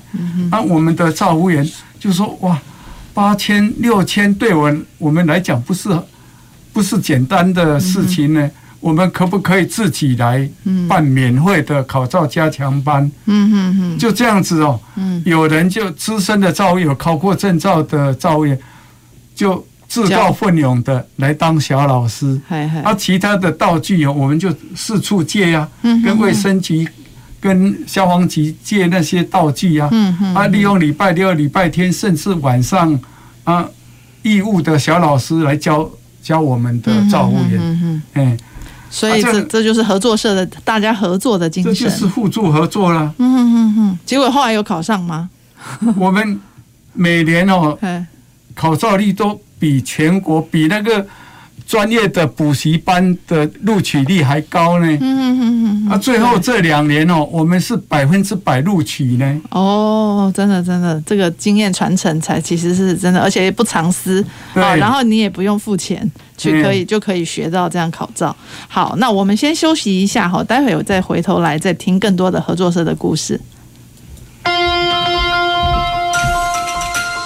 [0.50, 2.60] 那我们的照护员就说：哇，
[3.14, 5.88] 八千六千对我我们来讲不是
[6.72, 8.50] 不是简单的事情呢。
[8.80, 10.48] 我们可不可以自己来
[10.88, 13.02] 办免费的考照加强班？
[13.26, 14.78] 嗯嗯嗯，就这样子哦。
[14.94, 18.56] 嗯，有人就资深的照护员，有考过证照的照护员，
[19.34, 22.40] 就自告奋勇的来当小老师。
[22.84, 26.86] 啊，其他的道具哦，我们就四处借呀，跟卫生局、
[27.40, 29.88] 跟消防局借那些道具呀。
[29.90, 32.96] 嗯嗯，啊，利用礼拜六、礼拜天，甚至晚上
[33.42, 33.68] 啊，
[34.22, 35.90] 义务的小老师来教
[36.22, 37.58] 教我们的照护员。
[37.58, 38.38] 嗯嗯。
[38.90, 43.14] 所以这这就是合作社的大家合作的精神，这就是互助合作了。
[43.18, 45.28] 嗯嗯嗯，结果后来有考上吗？
[45.96, 46.40] 我们
[46.92, 47.78] 每年哦，
[48.54, 51.06] 考照率都比全国比那个。
[51.66, 54.86] 专业的补习班的录取率还高呢。
[54.86, 55.88] 嗯嗯嗯嗯。
[55.90, 59.40] 啊，最后这两年哦，我们是百分之百录取呢。
[59.50, 64.24] 哦，真的真的，这个经验传承才其实是真的，而且也不藏私
[64.54, 64.74] 啊。
[64.76, 68.34] 然后你也不用付钱，去可以就可以学到这样考照。
[68.68, 73.38] 好，那我们先休息一下哈，待会我再回头来再听更多的合作社的故事。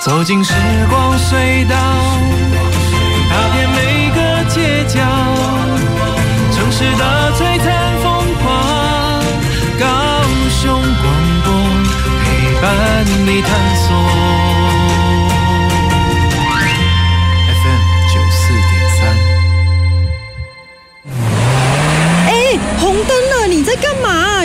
[0.03, 0.53] 走进时
[0.91, 1.77] 光隧道，
[3.31, 4.33] 踏遍每个。
[4.53, 5.01] 街角，
[6.53, 9.25] 城市的璀璨风光，
[9.81, 9.87] 高
[10.51, 11.05] 雄广
[11.43, 11.55] 播
[12.21, 14.22] 陪伴你探索。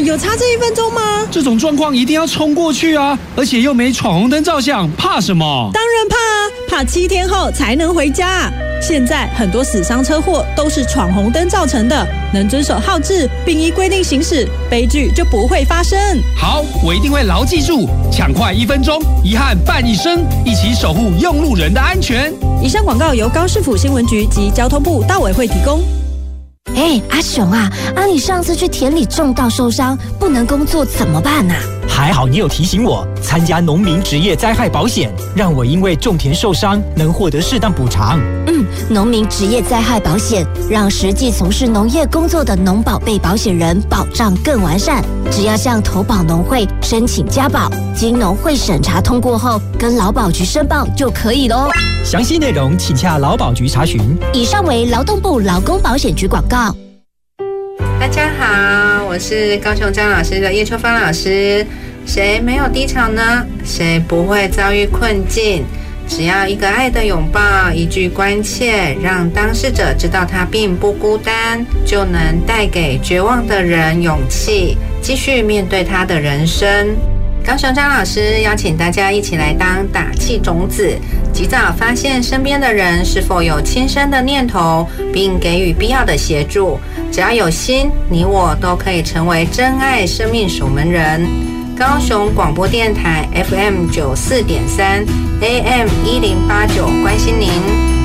[0.08, 1.28] 有差这一分钟吗？
[1.30, 3.20] 这种状况一定要冲过去啊！
[3.36, 5.70] 而且又没闯红灯照相，怕什么？
[5.74, 8.50] 当然怕啊，怕七天后才能回家。
[8.82, 16.00] 现在很多死伤车祸都是闯红灯造成的，能遵守号志并依规定行驶，悲剧就不会发生。
[16.38, 22.34] 好，我一定会牢记住，抢快一分钟，遗憾伴一生，一起守护用路人的安全。
[22.64, 25.84] 以上广告由高市府新闻局及交通部道委会提供。
[26.76, 31.54] 哎，阿雄啊，啊，你上次去田里种稻受伤，不能工作怎么办呢？
[31.88, 38.20] 还好你有提醒我参加农民职业灾害保险，让我因为种田受伤能获得适当补偿。
[38.46, 45.04] 嗯，农民职业灾害保险让实际从事农业工作的农保被保险人保障更完善。
[45.32, 51.70] 只要向投保农会申请加保，经农会审查通过后，跟劳保局申报就可以喽。
[52.06, 54.00] 详细内容请洽劳保局查询。
[54.34, 56.74] 以上为劳动部劳工保险局广告。
[58.58, 61.64] 好，我是高雄张老师的叶秋芳老师。
[62.08, 63.46] 谁没有低潮呢？
[63.64, 65.64] 谁不会遭遇困境？
[66.08, 67.40] 只要一个爱的拥抱，
[67.72, 76.68] 一句关切，让当事者知道他并不孤单，就能带给绝望的人勇气，继续面对他的人生。
[77.46, 80.98] 高雄张老师邀请大家一起来当打气种子，
[81.38, 86.80] 及早发现身边的人是否有轻生的念头，并给予必要的协助。
[87.12, 91.28] 只要有心，你我都可以成为真爱生命守门人。
[91.78, 95.06] 高雄广播电台 FM 九四点三
[95.40, 97.97] ，AM 一零八九，关心您。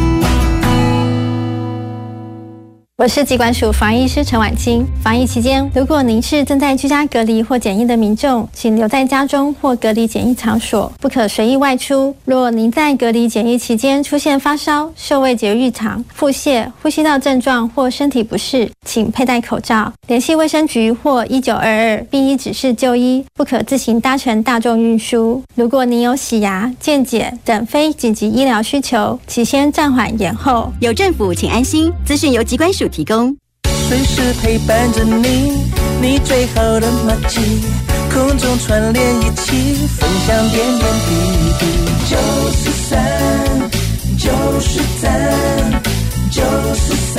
[3.02, 4.86] 我是疾管署防疫师陈婉清。
[5.02, 12.14] 防疫期间，如果您是正在居家隔离或检疫的民众，请留在家中或隔离检疫场所，不可随意外出。
[12.24, 25.42] 若您在隔离检疫期间出现发烧、嗅味觉异常、腹泻、呼吸道症状或身体不适，请佩戴口罩，联系卫生局或一九二二，并依指示就医，不可自行搭乘大众运输。
[25.56, 30.72] 如果您有洗牙、健检等非紧急医疗需求，请先暂缓延后。
[30.78, 31.92] 有政府，请安心。
[32.06, 33.36] 资讯由疾管署提供。
[33.88, 35.54] 随时陪伴着你，
[36.00, 37.40] 你最好的默契，
[38.12, 41.10] 空中串联一起，分享点点滴
[41.58, 41.64] 滴。
[42.08, 42.16] 九
[42.52, 43.00] 四三，
[44.18, 45.10] 九四三，
[46.30, 46.42] 九
[46.74, 47.16] 四三，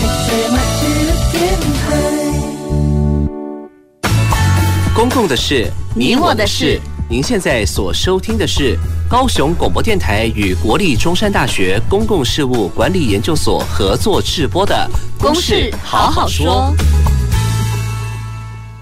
[0.00, 1.38] 你最默契的电
[1.78, 1.86] 台。
[4.94, 6.80] 公共的事，你我的事。
[7.10, 8.76] 您现在所收听的是
[9.08, 14.86] 高雄广播电台与国立中山大学公共事务管理研究所合作制播的
[15.22, 16.70] 《公事好好说》。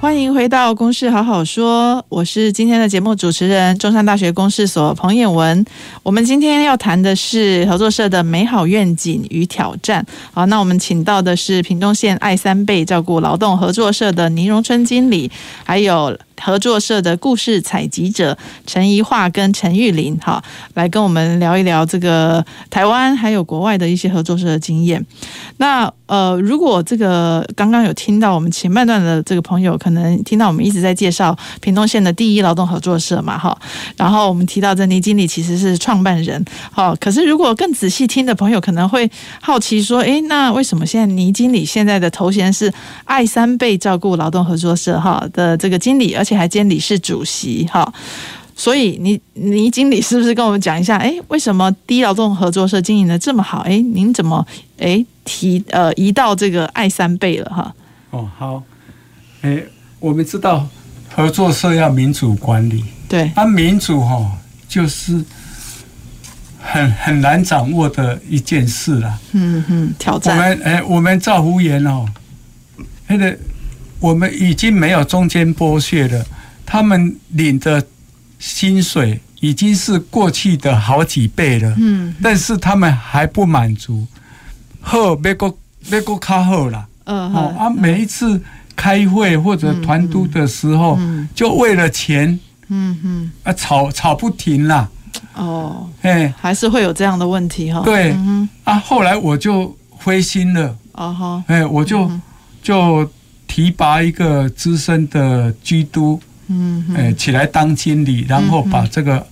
[0.01, 5.65] 欢迎回到《公事好好说》，我是今天的节目主持人，中山大学公事所彭渰雯。
[6.03, 10.05] 我们今天要谈的是合作社的美好愿景与挑战。
[10.33, 15.31] 好，那我们请到的是屏东县爱三倍照顾劳动合作社的倪荣春经理，
[15.63, 16.19] 还有。
[16.43, 20.43] 合作社的故事采集者陈怡桦跟陈玉玲，哈，
[20.75, 25.05] 来跟我们聊一聊这个台湾还有国外的一些合作社的经验。
[25.59, 33.57] 那呃，如果这个刚刚有听到我们前半段的这个朋友，可能听到我们一直在介绍屏东县的第一劳动合作社嘛，哈，
[33.97, 42.73] 然后我们提到这倪经理其实是创办人，好，可是如果更仔细听的朋友可能会好奇说，诶，那为什么现在倪经理现在的头衔是
[43.05, 47.93] 爱三倍照顾劳动合作社哈的这个经理，而且还兼理事主席，哈，
[48.57, 50.97] 所以你倪经理是不是跟我们讲一下？
[50.97, 53.61] 哎，为什么第一劳动合作社经营的这么好？
[53.61, 54.45] 哎，您怎么
[54.79, 57.49] 哎提呃移到这个爱三倍了？
[57.51, 57.75] 哈，
[58.11, 58.63] 哦，好，
[59.43, 59.63] 哎，
[60.01, 60.67] 我们知道
[61.15, 64.33] 合作社要民主管理，对，啊，民主哈、哦、
[64.69, 65.25] 就是
[66.59, 70.37] 很很难掌握的一件事了，嗯嗯，挑战。
[70.37, 72.05] 我们哎，我们照服员哦，
[73.07, 73.39] 那个。
[73.99, 76.25] 我们已经没有中间剥削了，
[76.65, 77.83] 他们领的
[78.39, 81.75] 薪水已经是过去的好几倍了。
[81.79, 84.07] 嗯，但是他们还不满足，
[84.81, 85.55] 好，别个
[85.89, 86.87] 别个卡好了。
[87.05, 88.41] 嗯，好啊，每一次
[88.75, 90.99] 开会或者团督的时候，
[91.35, 94.89] 就为了钱，嗯嗯，啊吵吵不停啦。
[95.35, 97.81] 哦，哎，还是会有这样的问题哈。
[97.81, 98.15] 对，
[98.65, 100.77] 啊，后来我就灰心了。
[100.93, 102.11] 哦哈，哎，我就
[102.63, 103.11] 就。
[103.57, 109.27] 提拔一个资深的居督，嗯，哎，起来当经理，然后把这个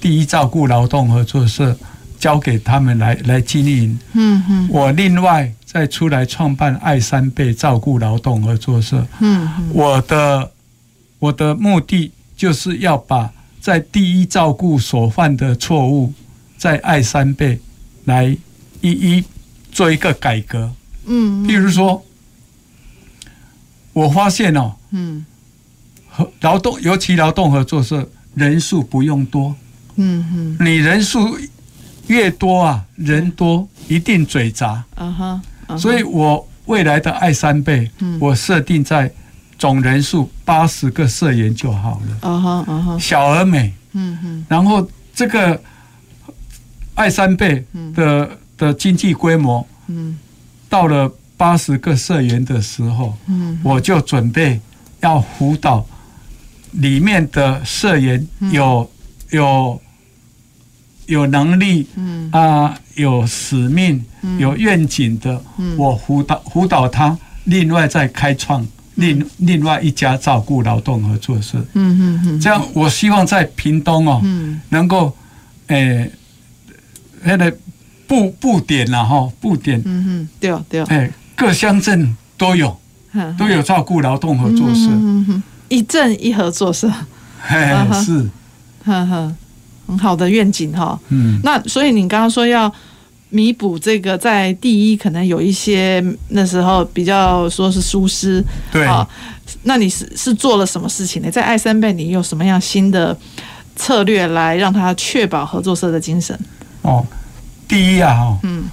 [0.00, 1.76] 第一照顾劳动合作社
[2.18, 3.98] 交给他们来来经营。
[4.14, 9.06] 嗯嗯，我另外再出来创办爱三倍照顾劳动合作社。
[9.20, 10.50] 嗯，我的
[11.18, 16.10] 我的目的就是要把在第一照顾所犯的错误，
[16.56, 17.60] 在爱三倍
[18.06, 18.34] 来
[18.80, 19.22] 一一
[19.70, 20.72] 做一个改革。
[21.04, 22.02] 嗯，比如说。
[23.96, 25.24] 我发现哦，嗯，
[26.10, 29.56] 和劳动尤其劳动合作社人数不用多，
[29.94, 31.38] 嗯嗯，你人数
[32.06, 39.10] 越多啊，人多一定嘴杂，啊哈，所以我未来的爱三倍，我设定在
[39.58, 45.58] 总人数八十个社员就好了，啊哈啊哈，小而美，嗯嗯，然后这个
[46.96, 50.18] 爱三倍的的经济规模，嗯，
[50.68, 51.10] 到了。
[51.36, 53.14] 八十个社员的时候，
[53.62, 54.58] 我就准备
[55.00, 55.86] 要辅导
[56.72, 58.90] 里面的社员有
[59.30, 59.80] 有
[61.06, 61.86] 有能力，
[62.32, 64.02] 啊，有使命、
[64.38, 65.42] 有愿景的，
[65.76, 71.62] 我辅导辅导他，另外再开创另另外一家照顾劳动合作社。
[72.40, 74.22] 这样我希望在屏东哦，
[74.70, 75.14] 能够
[75.66, 76.10] 诶，
[77.22, 77.54] 那个
[78.06, 81.12] 布布点了哈，布点，嗯哼，对对，哎。
[81.36, 82.76] 各乡镇都有，
[83.38, 84.90] 都有照顾劳动合作社，
[85.68, 86.90] 一镇一合作社，
[87.40, 87.58] 嘿，
[88.02, 88.26] 是，
[88.84, 89.34] 呵呵，
[89.86, 90.98] 很好的愿景哈。
[91.10, 92.72] 嗯，那所以你刚刚说要
[93.28, 98.84] 弥补这个在第一可能有一些那时候比较说是疏失，对。
[98.86, 99.06] 啊，
[99.64, 101.30] 那你是是做了什么事情呢？
[101.30, 103.16] 在爱森贝，你有什么样新的
[103.74, 106.38] 策略来让他确保合作社的精神？
[106.82, 107.04] 哦，
[107.68, 108.64] 第一啊，哈，嗯，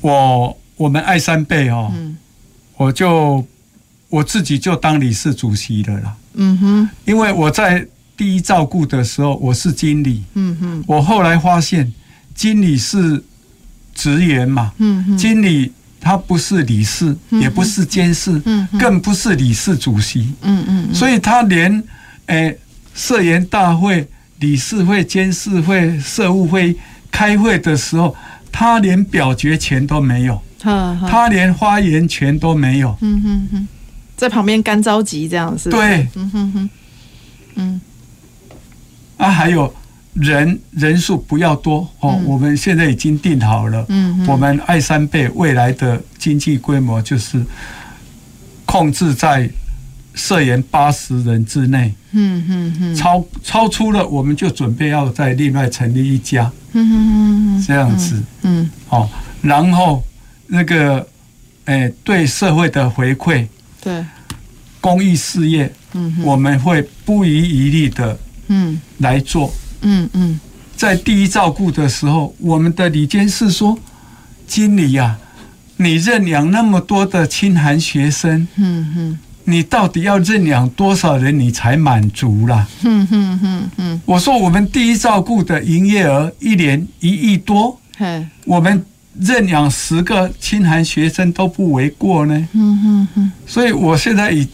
[0.00, 2.16] 我我们爱三倍哦，嗯，
[2.76, 3.46] 我就
[4.08, 11.92] 我自己就当理事主席的了，嗯哼，因为我在第一照顾的时候我是经理，嗯哼，我后来发现
[12.34, 13.22] 经理是
[13.94, 15.70] 职员嘛，嗯哼，经理
[16.00, 21.82] 他不是理事，也不是监事，嗯，更不是理事主席，嗯嗯，所以他连
[22.26, 22.58] 诶
[22.94, 24.08] 社员大会、
[24.40, 26.76] 理事会、监事会、社务会。
[27.14, 28.16] 开会的时候，
[28.50, 32.96] 他连表决权都没有，他连发言权都没有。
[33.00, 33.68] 嗯哼哼，
[34.16, 35.70] 在旁边干着急这样子。
[35.70, 36.70] 对，嗯哼哼，
[37.56, 37.80] 嗯，
[39.16, 39.74] 啊，还有
[40.14, 42.20] 人人数不要多哦。
[42.24, 47.44] 我们现在已经定好了，嗯，我们爱三倍未来的经济规模就是
[48.64, 49.50] 控制在。
[50.14, 59.08] 社员八十人之内，嗯嗯嗯，超超出了，我们就准备要再另外成立一家，嗯嗯嗯，这样子，嗯，好，
[59.40, 60.04] 然后
[60.54, 61.08] 那个，
[61.64, 63.46] 诶，对社会的回馈，
[63.80, 64.04] 对，
[64.82, 69.50] 公益事业，嗯，我们会不遗余力的，嗯，来做，
[69.80, 70.38] 嗯嗯，
[70.76, 73.78] 在第一照顾的时候，我们的理监事说，
[74.46, 75.16] 经理呀，
[75.78, 79.18] 你认养那么多的清寒学生，嗯嗯。
[79.44, 82.64] 你到底要认养多少人，你才满足啦？
[82.84, 84.00] 嗯嗯嗯嗯。
[84.04, 87.80] 我说我们第一照顾的营业额一年一亿多，
[88.44, 88.84] 我们
[89.20, 92.34] 认养十个清寒学生都不为过呢。
[92.52, 93.32] 嗯嗯嗯。
[93.46, 94.48] 所以我现在已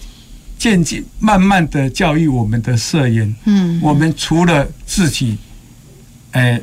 [0.59, 5.39] 渐渐慢慢的教育我们的社员，嗯，我们除了自己，
[6.33, 6.61] 哎，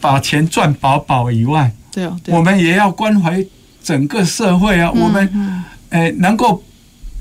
[0.00, 3.44] 把钱赚饱饱以外，对哦，我们也要关怀
[3.82, 4.90] 整个社会啊。
[4.90, 6.62] 我们哎能够。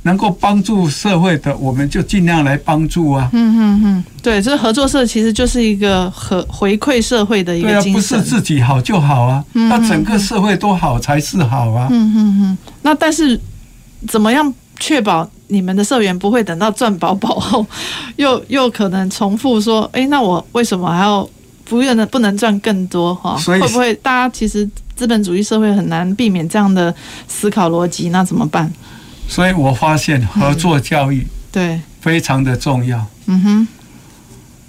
[0.04, 3.30] 能够帮助社会的，我们就尽量来帮助啊。
[3.34, 8.20] 嗯嗯嗯，对，这合作社其实就是一个和回馈社会的一个精神。
[8.20, 11.88] 对啊，不是自己好就好啊，那整个社会都好才是好啊。
[11.92, 12.58] 嗯嗯嗯。
[12.82, 13.40] 那但是
[14.08, 17.66] 怎么样确保你们的社员不会等到赚饱饱后，
[18.18, 21.28] 又又可能重复说，哎，那我为什么还要
[21.64, 23.38] 不愿的不能赚更多哈？
[23.38, 26.94] 所以会不会大家其实资本主义社会很难避免这样的
[27.28, 28.10] 思考逻辑？
[28.10, 28.70] 那怎么办？
[29.28, 31.80] 所以我发现合作教育对。
[32.02, 33.08] 非常的重要。
[33.28, 33.68] 嗯哼，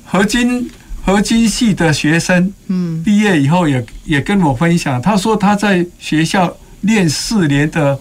[0.05, 0.70] 合金
[1.05, 7.98] 合金系的学生，嗯，毕业以后也也跟我分享，他说他在学校练四年的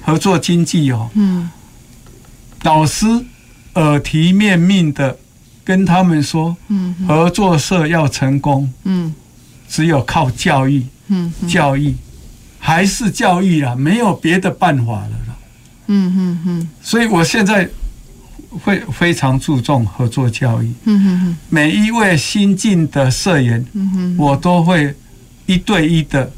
[0.00, 1.50] 合作经济哦，嗯，
[2.62, 3.06] 老师
[3.74, 5.18] 耳提面命的
[5.62, 9.14] 跟他们说，嗯，合作社要成功，嗯，
[9.68, 11.94] 只有靠教育，嗯，教育
[12.58, 15.10] 还是教育啊，没有别的办法了。
[15.92, 17.68] 嗯嗯嗯，所以我现在
[18.64, 20.72] 会非常注重合作教育。
[20.84, 24.94] 嗯嗯嗯，每一位新进的社员，嗯哼，我都会
[25.46, 26.30] 一对一的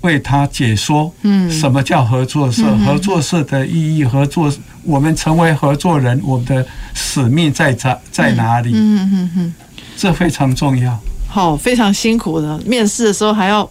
[0.00, 1.12] 为他解说。
[1.22, 2.64] 嗯，什么叫合作社？
[2.78, 4.50] 合作社的意义，合作，
[4.82, 8.70] 我们成为合作人，我们的使命在在在哪里？
[8.74, 9.54] 嗯嗯嗯，
[9.96, 10.98] 这非常重要。
[11.28, 13.70] 好，非常辛苦的，面试的时候还要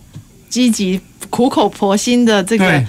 [0.50, 1.02] 积极。
[1.30, 2.84] 苦口婆心的这个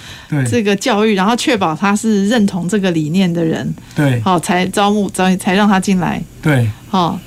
[0.48, 7.18] 这个教育，然后确保他是认同这个理念的人，对，好才招募招才让他进来，对，好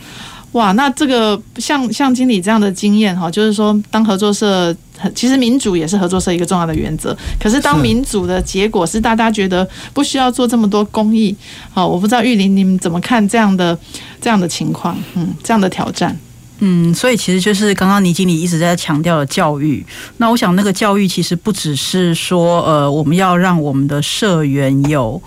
[0.53, 4.75] 哇，那这个像像经理这样的经验哈，就是说当合作社，
[5.15, 7.17] 其实民主也是合作社一个重要的原则。
[7.39, 11.35] 可是当民主的结果是大家觉得不需要做这么多公益，
[11.71, 13.75] 好，我不知道玉林你们怎么看这样的
[14.21, 16.15] 这样的情况，嗯，这样的挑战。
[16.65, 19.85] 嗯，所以其实就是刚刚倪经理一直在强调的教育。
[20.15, 25.21] 那我想那个教育其实不只是说，呃，我们要让我们的社员有。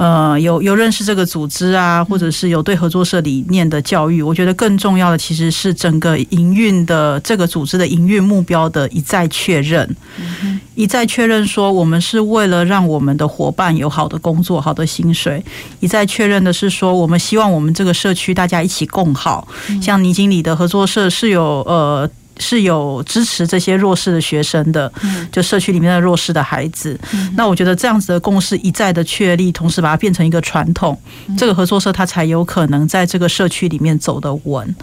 [0.00, 4.22] 呃，有有认识这个组织啊，或者是有对合作社理念的教育。
[4.22, 9.94] 我觉得更重要的其实是整个营运的这个组织的营运目标的一再确认，
[10.74, 15.44] 一再确认说我们是为了让我们的伙伴有好的工作、好的薪水。
[15.80, 19.46] 一再确认的是说，我们希望我们这个社区大家一起共好。
[19.82, 22.08] 像倪经理的合作社是有呃。
[22.40, 24.92] 是有支持这些弱势的学生的，
[25.30, 26.98] 就社区里面的弱势的孩子。
[27.36, 30.98] 那我觉得这样子的共识一再的确立，同时把它变成一个传统，
[31.38, 34.74] 这个合作社它才有可能在这个社区里面走得稳。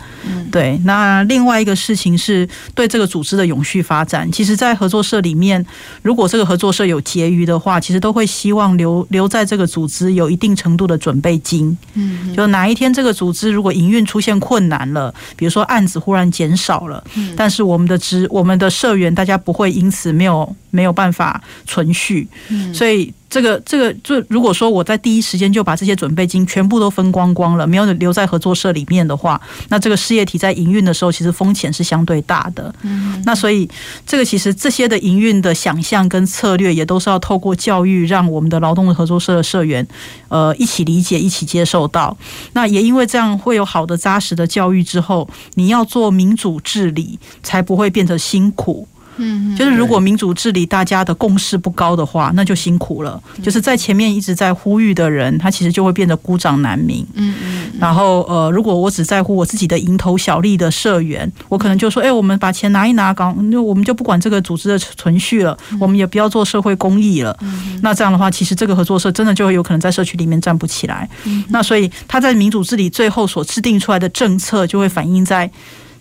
[0.51, 4.31] 对，那另外一个事情是对这个组织的永续发展。
[4.31, 5.65] 其实，在合作社里面，
[6.01, 11.77] 如果这个合作社有结余的话，其实都会希望留留在这个组织有一定程度的准备金。
[11.95, 17.03] 嗯，就哪一天这个组织如果营运出现困难了，比如说案子忽然减少了，
[17.35, 22.27] 但是我们的职我们的社员大家不会因此没有没有办法存续。
[22.49, 23.13] 嗯，所以。
[23.29, 32.73] 这个这个，就如果说我在第一时间就把这些准备金全部都分光光了，没有留在合作社里面的话，那这个事业体在营运的时候，其实风险是相对大的。
[32.83, 33.69] 嗯，那所以
[34.05, 39.85] 这个其实这些的营运的想象跟策略，也都是要透过教育，让我们的劳动合作社的社员，
[40.29, 42.15] 呃，一起理解，一起接受到。
[42.53, 48.87] 那也因为这样会有好的扎实的教育之后，你要做民主治理，才不会变得辛苦。
[49.17, 53.21] 嗯，就是如果民主治理大家的共识不高的话，那就辛苦了。
[53.43, 57.05] 就是在前面一直在呼吁的人，他其实就会变得孤掌难鸣。
[57.13, 57.71] 嗯嗯。
[57.79, 67.37] 然后呃，如果我只在乎我自己的蝇头小利的社员，我可能就说，哎，我们把钱拿一拿，搞，就我们就不管这个组织的存续了，我们也不要做社会公益了。
[67.81, 71.07] 那这样的话，其实这个合作社真的就会有可能在社区里面站不起来。
[71.49, 75.49] 那所以他在民主治理最后所制定出来的政策，就会反映在。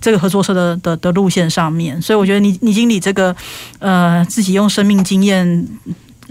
[0.06, 3.34] 这个合作社的的的路线上面，所以我觉得你你经理这个
[3.80, 5.66] 呃自己用生命经验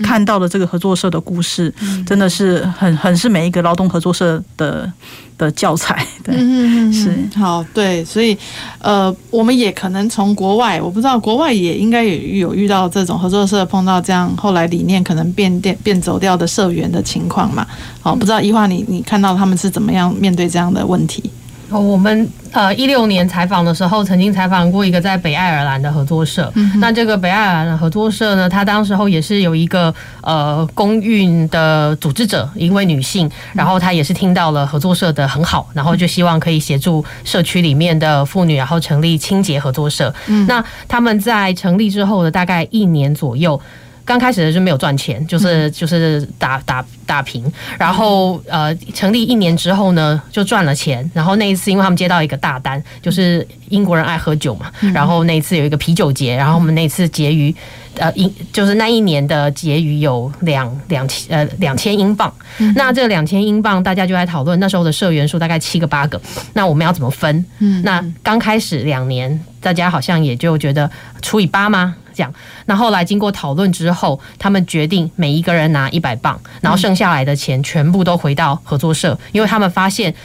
[0.02, 1.74] 看到的这个合作社的故事，
[2.06, 4.90] 真的是很很是每一个劳动合作社的
[5.38, 6.08] 的教材。
[6.24, 8.38] 对，嗯嗯是好对，所以
[8.80, 17.68] 呃我们也可能从国外，我不知道国外也应该也有遇到这种合作社碰到这样后来理念可能变变变走掉的社员的情况嘛。
[18.00, 21.30] 好，不知道一化你你看到他们是怎么样面对这样的问题？
[21.70, 26.52] 哦，我们呃一六年采访的时候，曾经采访过一个在北爱尔兰的合作社。
[26.56, 40.14] 嗯、那这个北爱尔兰的合作社呢，他当时候也是有一个呃公运的组织者，一位女性，然后她也是听到了合作社的很好，然后就希望可以协助社区里面的妇女，然后成立清洁合作社。
[40.28, 43.60] 嗯、那他们在成立之后的大概一年左右。
[44.06, 51.10] 刚开始的是没有赚钱，就是就是打打打平，然后呃成立一年之后呢，就赚了钱。
[51.14, 57.54] 然后那一次，因为他们接到一个大单，就是英国人爱喝酒嘛，然后那一次有一个啤酒节，然后我们那次结余
[57.98, 62.32] 呃英就是那一年的结余有两两千呃两千英镑。
[62.76, 66.22] 那这两千英镑大家就在讨论，那时候的社员数大概七个八个，
[66.54, 67.44] 那我们要怎么分？
[67.84, 70.90] 那刚开始两年，大家好像也就觉得
[71.24, 71.96] 除以八吗？
[72.16, 72.34] 这样，
[72.66, 80.16] 那后来经过讨论之后，他们决定每一个人拿一百磅，然后剩下来的钱全部都回到合作社，因为他们发现，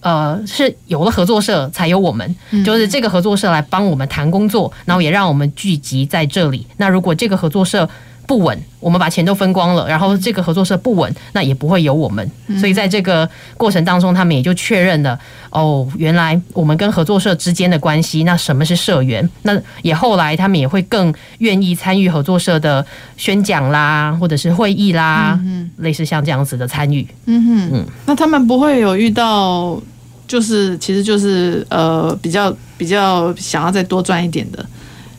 [0.00, 6.66] 呃，是有了合作社才有我们，就是这个合作社来帮我们谈工作，然后也让我们聚集在这里。
[6.78, 7.88] 那如果这个合作社
[8.26, 12.30] 不稳，我们把钱都分光了，然后这个合作社不稳，那也不会有我们。
[12.58, 15.18] 所以在这个过程当中，他们也就确认了
[15.50, 18.24] 哦，原来我们跟合作社之间的关系。
[18.24, 19.28] 那什么是社员？
[19.42, 22.84] 那也后来他们也会更愿意参与合作社的
[23.16, 27.06] 宣讲啦，或者是会议啦，嗯、类似像这样子的参与。
[27.26, 29.78] 嗯哼，嗯，那他们不会有遇到，
[30.26, 34.64] 就是其实就是呃，比较比较想要再多赚一点的。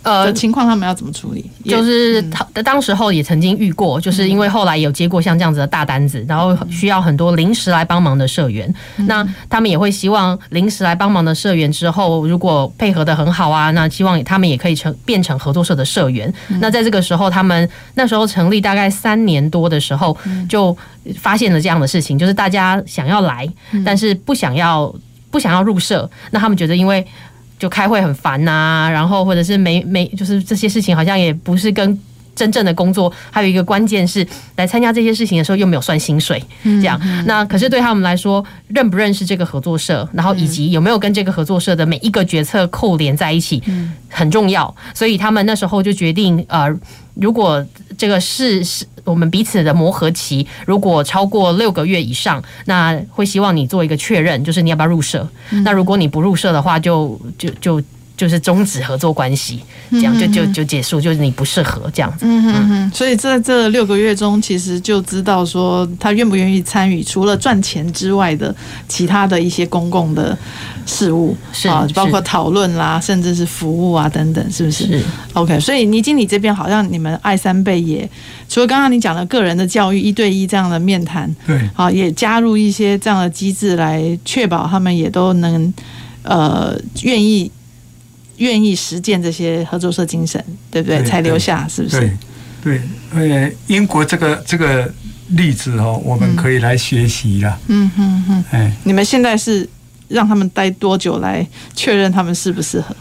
[0.06, 1.50] 呃，情况他们要怎么处理？
[1.64, 8.72] 就是他当时候也曾经遇过，就是因为后来有接过像这样子的大单子，然后需要很多临时来帮忙的社员。
[9.08, 16.32] 那他们也会希望临时来帮忙的社员之后，如果配合的很好啊，那希望他们也可以成变成合作社的社员。
[16.62, 20.16] 那在这个时候，他们那时候成立大概三年多的时候，
[20.48, 20.78] 就
[21.18, 23.52] 发现了这样的事情，就是大家想要来，
[23.84, 24.94] 但是不想要
[25.32, 26.08] 不想要入社。
[26.30, 27.04] 那他们觉得因为。
[27.66, 32.00] 就开会很烦呐、啊，然后或者是没没，就是这些事情好像也不是跟
[32.36, 33.12] 真正的工作。
[33.32, 34.24] 还有一个关键是，
[34.56, 37.02] 来参加这些事情的时候又没有算薪水，这样。
[37.26, 43.64] 那可是对他们来说，认不认识这个合作社，然后以及有没有跟这个合作社的每一个决策扣连在一起，
[44.10, 44.72] 很重要。
[44.94, 46.72] 所以他们那时候就决定，呃，
[47.16, 47.66] 如果
[47.98, 55.28] 这个是是我们彼此的磨合期，如果超过六个月以上，那会希望你做一个确认，就是你要不要入社。
[55.64, 57.82] 那如果你不入社的话，就就就
[58.30, 59.62] 是终止合作关系，
[59.92, 62.26] 这样就就就结束，就是你不适合这样子。
[62.28, 62.92] 嗯哼哼。
[62.94, 68.56] 所以在这六个月中，其实就知道说他愿不愿意参与，除了赚钱之外的
[68.88, 70.38] 其他的一些公共的。
[70.88, 75.04] 事务是啊，包括讨论啦，甚至是服务啊等等，是不是，是
[75.34, 78.08] ？OK，所以倪经理这边好像你们爱三倍也，
[78.48, 85.74] 除了刚刚你讲的个人的教育一对一这样的面谈，对，好，也加入一些这样的机制来确保他们也都能
[86.22, 87.50] 呃愿意
[88.38, 91.00] 愿意实践这些合作社精神，对不对？
[91.00, 92.00] 对才留下，是不是？
[92.00, 92.12] 对
[92.64, 92.82] 对，
[93.14, 94.92] 呃，英国这个这个
[95.30, 97.58] 例子哦，我们可以来学习啦。
[97.68, 98.44] 嗯哼哼。
[98.52, 99.68] 哎，你们现在是
[100.08, 102.96] 让他们待多久来确认他们适不适合？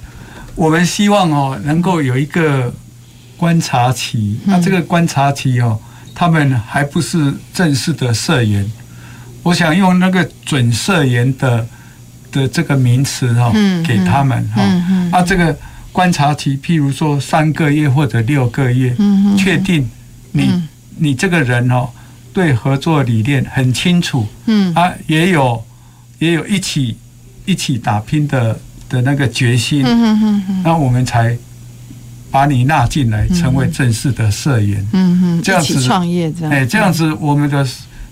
[0.55, 2.72] 我们希望哦，能够有一个
[3.37, 4.39] 观察期。
[4.45, 5.78] 那这个观察期哦，
[6.14, 8.70] 他们还不是正式的社员。
[9.43, 11.66] 我想用那个准社员的
[12.35, 13.51] 的这个名词哈，
[13.87, 14.61] 给他们哈。
[15.12, 15.57] 啊，这个
[15.93, 18.95] 观察期，譬如说三个月或者六个月，
[19.39, 19.89] 确定
[20.32, 20.51] 你
[20.97, 21.89] 你这个人哦，
[22.32, 25.64] 对合作理念很清楚，嗯啊，也有
[26.18, 26.97] 也有一起
[27.47, 28.59] 一起打拼的。
[28.87, 29.82] 的那个决心，
[30.62, 31.37] 那我们才
[32.30, 34.87] 把你纳进来，成为正式的社员。
[34.93, 37.66] 嗯哼，这样子创业这样，哎，这样子我们的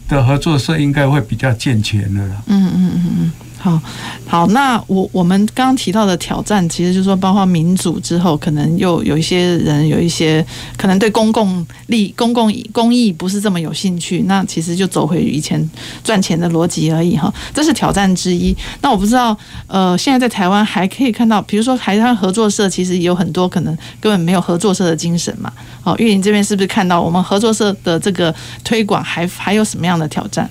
[0.09, 2.43] 的合作社应该会比较健全的了。
[2.47, 3.33] 嗯嗯嗯嗯。
[3.62, 3.80] 好，
[4.26, 10.44] 好，那我我们刚刚提到的挑战，其实就是说，包括民主之后，可能又有一些人有一些
[10.76, 15.70] 可能对公共利、公共公益不是这么有兴趣，那其实就走回以前
[16.02, 18.52] 赚钱的逻辑而已哈，这是挑战之一。
[18.80, 19.36] 那我不知道，
[19.68, 25.52] 呃，现在在台湾还可以看到，比如说台湾合作社，其实有很多可能根本没有合作社的精神嘛。
[25.80, 28.34] 好，玉玲这边是不是看到我们合作社的这个
[28.64, 30.50] 推广还还有什么样的挑战？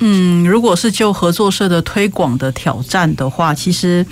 [0.00, 4.04] 嗯，如果是就合作社的推广的挑战的话，其实。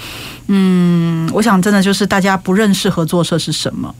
[0.52, 3.94] 嗯，我想真的就是大家不认识合作社是什么。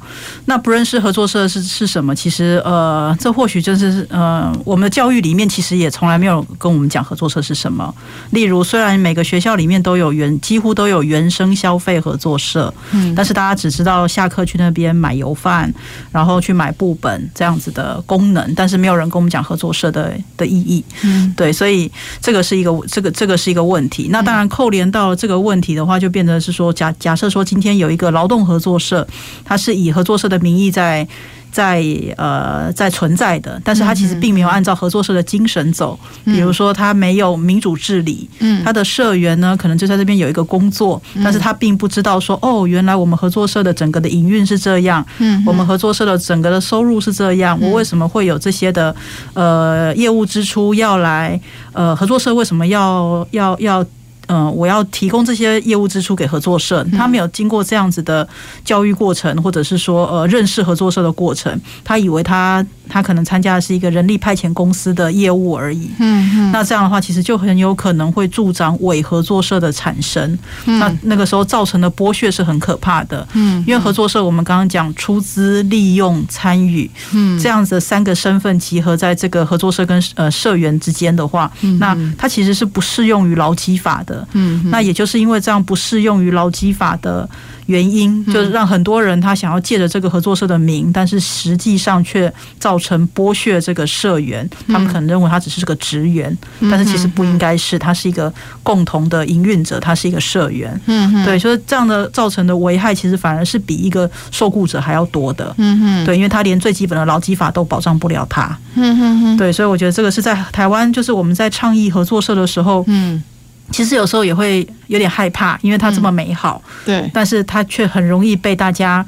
[0.46, 2.12] 那不认识合作社是是什么？
[2.12, 7.94] 其实呃，这或许就是呃，我们的教育里面其实也从来没有跟我们讲合作社是什么。
[8.30, 15.72] 例如，虽然每个学校里面都有原几乎都有原生消费合作社，嗯，但是大家只知道下课去那边买油饭，
[16.10, 20.84] 然后去买布本这样子的功能，但是没有人跟我们讲合作社的的意义。
[21.04, 21.79] 嗯，对，所以
[22.20, 24.08] 这个是一个这个这个是一个问题。
[24.10, 26.40] 那当然扣连到了这个问题的话，就变成。
[26.40, 29.06] 是说假假设说今天有一个劳动合作社，
[29.44, 31.06] 它是以合作社的名义在
[31.50, 31.84] 在
[32.16, 35.98] 呃在存在的，但是它其实并没有按照合作社的精神走。
[36.24, 48.94] 比如说，它没有民主治理，嗯，它的社员呢可能就在这边有一个工作，但是他并不知道说哦，原来我们合作社的整个的营运是这样，嗯，我们合作社的整个的收入是这样，我为什么会有这些的
[49.34, 51.40] 呃业务支出要来
[51.72, 53.86] 呃合作社为什么要要要？
[54.26, 58.28] 嗯，我要提供这些业务支出给合作社，他没有经过这样子的
[58.64, 65.90] 教育过程，或者是说呃认识合作社的过程，他以为他他可能参加的是一个人力派遣公司的业务而已。
[65.98, 70.38] 嗯嗯，那这样的话，其实就很有可能会助长伪合作社的产生。
[70.64, 73.26] 那那个时候造成的剥削是很可怕的。
[73.32, 84.19] 嗯，因为合作社我们刚刚讲出资、利用、参与，嗯，这样子的三个身份集合在这个合作社跟呃社员之间的话，那它其实是不适用于劳基法的。
[84.32, 87.28] 嗯，那也就是因为这样不适用于劳基法的
[87.66, 94.48] 原因，就是让很多人他想要借着这个合作社的名，但是实际上却造成剥削这个社员。
[94.66, 96.36] 他们可能认为他只是个职员，
[96.70, 100.80] 但是其实不应该是，他是一个共同的营运者，他是一个社员。
[100.86, 105.54] 嗯，对，所以这样的造成的危害，其实反而是比一个受雇者还要多的。
[105.58, 108.58] 嗯，对，因为他连最基本的劳基法都保障不了他。
[108.74, 113.22] 嗯，对，所以我觉得这个是在台湾，就是我们在倡议合作社的时候，嗯。
[113.70, 119.04] 其实有时候也会有点害怕，因为它这么美好，嗯、对，但是它却很容易被大家，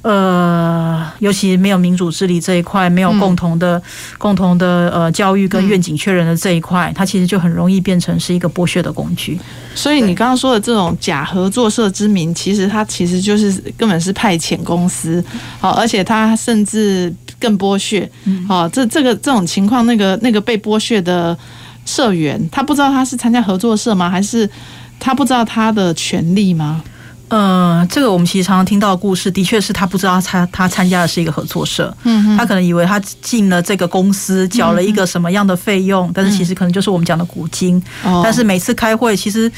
[0.00, 3.82] 呃，尤其没有民主治理这一块，没有共同的、嗯、
[4.16, 9.38] 共同的呃教育跟愿景确认的这一块，它其实就很容易变成是一个剥削的工具。
[9.74, 15.22] 所以你刚刚说的这种假合作社之名，其实它其实就是根本是派遣公司，
[15.60, 18.10] 好，而且它甚至更剥削，
[18.48, 21.36] 好，这这个这种情况，那个那个被剥削的。
[21.86, 24.10] 社员他不知道他是参加合作社吗？
[24.10, 24.48] 还是
[25.00, 26.82] 他不知道他的权利吗？
[27.28, 37.82] 呃，这个我们其实常常听到的故事，的确是他不知道他他参加的是一个合作社，嗯，他可能以为他进了这个公司，缴了一个什么样的费用，但是其实可能就是我们讲的股金，
[38.22, 39.50] 但是每次开会其实。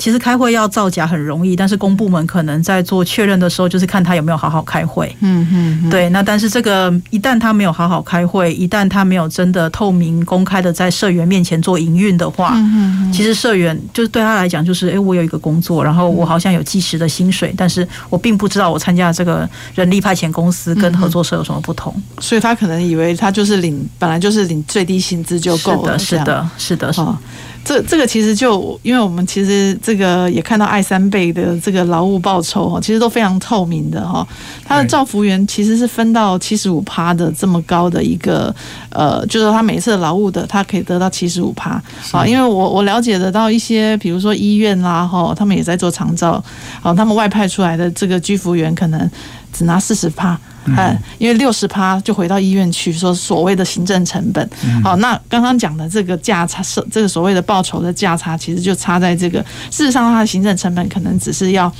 [0.00, 5.14] 其实开会要造假很容易，但是公部门可能在做确认的时候，就是看他有没有好好开会。
[5.20, 6.08] 嗯嗯，对。
[6.08, 25.98] 那但是这个一旦他没有好好开会，一旦他没有真的透明公开的在社员面前做营运的话，嗯，其实社员就是对他来讲就是，哎，我有一个工作，然后我好像有计时的薪水，但是我并不知道我参加这个人力派遣公司跟合作社有什么不同，所以他可能以为他就是领本来就是领最低薪资就够了。
[25.98, 27.18] 是的，是的，是的。
[27.64, 34.26] 这这个其实就因为我们其实这个也看到爱三倍的这个劳务报酬哈，其实都非常透明的哈。
[34.64, 38.54] 他的照服员其实是分到七十五趴的这么高的一个
[38.90, 41.80] 呃，就是他每次劳务的他可以得到七十五趴
[42.12, 42.26] 啊。
[42.26, 46.42] 因为我我了解得到一些，比如说医院啦哈，他们也在做长照，
[46.80, 49.10] 好，他们外派出来的这个居服员可能
[49.52, 50.38] 只拿四十趴。
[50.66, 54.48] 嗯，因为六十趴就回到医院去，说所谓的行政成本。
[54.84, 59.40] 好，那刚刚讲的这个价差，是这个所谓的报酬的价差，其实就差在这个。
[59.70, 61.72] 事实上，它的行政成本可能只是要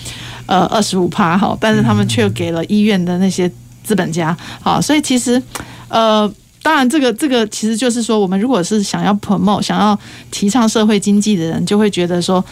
[0.47, 3.51] 呃二十五趴，哈，但是他们却给了医院的那些
[3.85, 5.41] 资本家，好，所以其实
[5.89, 6.31] 呃，
[6.63, 9.99] 当然这个这个其实就是说，我们如果是想要 promote、想要
[10.31, 12.45] 提倡社会经济的人，就会觉得说。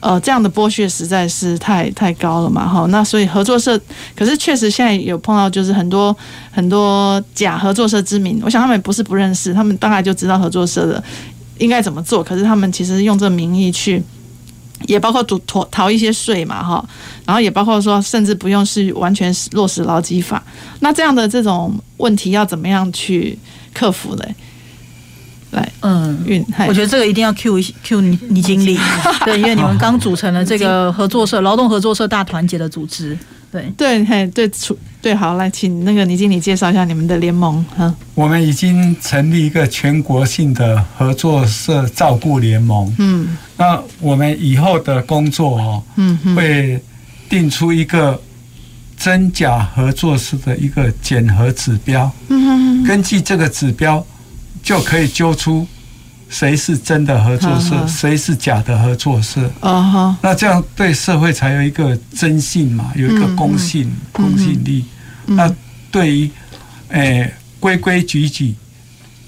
[0.00, 3.80] 呃，这样的剥削实在是太太高了嘛，哈，那所以合作社，
[4.14, 6.16] 可是确实现在有碰到，就是很多
[6.52, 11.02] 很多假合作社之名，我想他们不是不认识，他们大概就知道合作社的
[11.58, 14.00] 应该怎么做，可是他们其实用这名义去，
[14.86, 16.88] 也包括逃逃逃一些税嘛，哈，
[17.26, 20.40] 然后也包括说，甚至不用是完全落实劳基法，
[20.78, 23.36] 那这样的这种问题要怎么样去
[23.74, 24.24] 克服呢？
[25.52, 28.78] 来，嗯，我觉得这个一定要 Q 一 Q 你你经理，
[29.24, 33.16] 对，因为你们刚组成了这个合作社、劳动合作社大团结的组织，
[33.50, 33.72] 对。
[33.76, 34.50] 对嘿对
[35.00, 37.94] 对，好，来请那个倪经理介绍一下你们的联盟哈。
[38.14, 46.78] 我们已经成立一个全国性的合作社照顾联盟，嗯，那我们以后的工作哦，嗯，会
[47.30, 48.20] 定出一个
[48.98, 54.04] 真假合作社的一个检核指标，嗯，根据这个指标。
[54.68, 55.66] 就可以揪出
[56.28, 59.50] 谁是真的合作社，谁是假的合作社。
[60.20, 64.84] 那这样对社会才有一个真信嘛，有一个公信、公信力。
[65.24, 65.50] 那
[65.90, 66.30] 对于
[66.88, 68.54] 诶规规矩矩、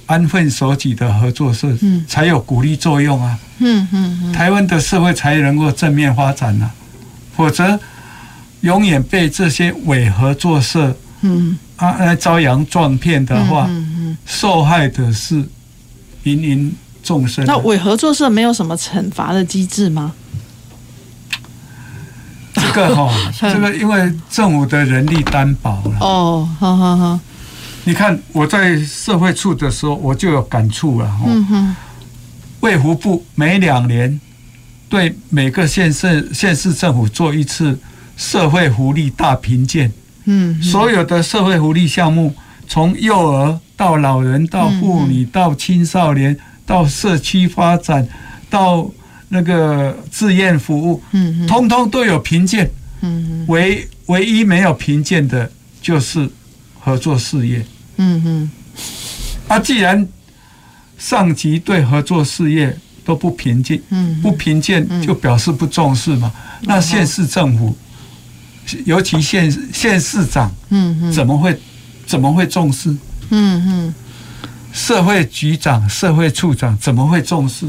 [0.04, 1.74] 安分守己的合作社，
[2.06, 3.38] 才有鼓励作用啊。
[3.60, 6.70] 嗯嗯，台湾的社会才能够正面发展啊，
[7.34, 7.80] 否则
[8.60, 13.66] 永远被这些伪合作社嗯啊来招摇撞骗的话。
[14.26, 15.44] 受害的是
[16.24, 17.44] 芸芸众生。
[17.46, 20.12] 那伪合作社没有什么惩罚的机制吗？
[22.52, 25.96] 这个哈、哦， 这个因为政府的人力担保了。
[26.00, 27.18] 哦，好好好。
[27.84, 31.10] 你看我在社会处的时候，我就有感触了。
[31.26, 31.76] 嗯哼。
[32.60, 34.20] 卫福部每两年
[34.88, 37.78] 对每个县市县市政府做一次
[38.16, 39.90] 社会福利大评鉴。
[40.24, 40.62] 嗯。
[40.62, 42.34] 所有的社会福利项目，
[42.70, 43.60] 从幼儿。
[43.80, 48.06] 到老人，到妇女，到青少年，到社区发展，
[48.50, 48.90] 到
[49.30, 55.50] 那个志愿服务，嗯，通通都有评鉴，嗯，唯唯一没有评鉴的
[55.80, 56.28] 就是
[56.78, 57.64] 合作事业，
[57.96, 58.50] 嗯嗯，
[59.48, 60.06] 啊，既然
[60.98, 66.30] 上级对合作事业都不评鉴，嗯，不评鉴就表示不重视嘛，
[66.64, 67.74] 那县市政府，
[68.84, 71.58] 尤其县县市长，嗯，怎么会
[72.10, 72.90] 怎么会重视？
[73.30, 73.94] 嗯嗯，
[74.72, 77.66] 社会局长、社会处长怎么会重视？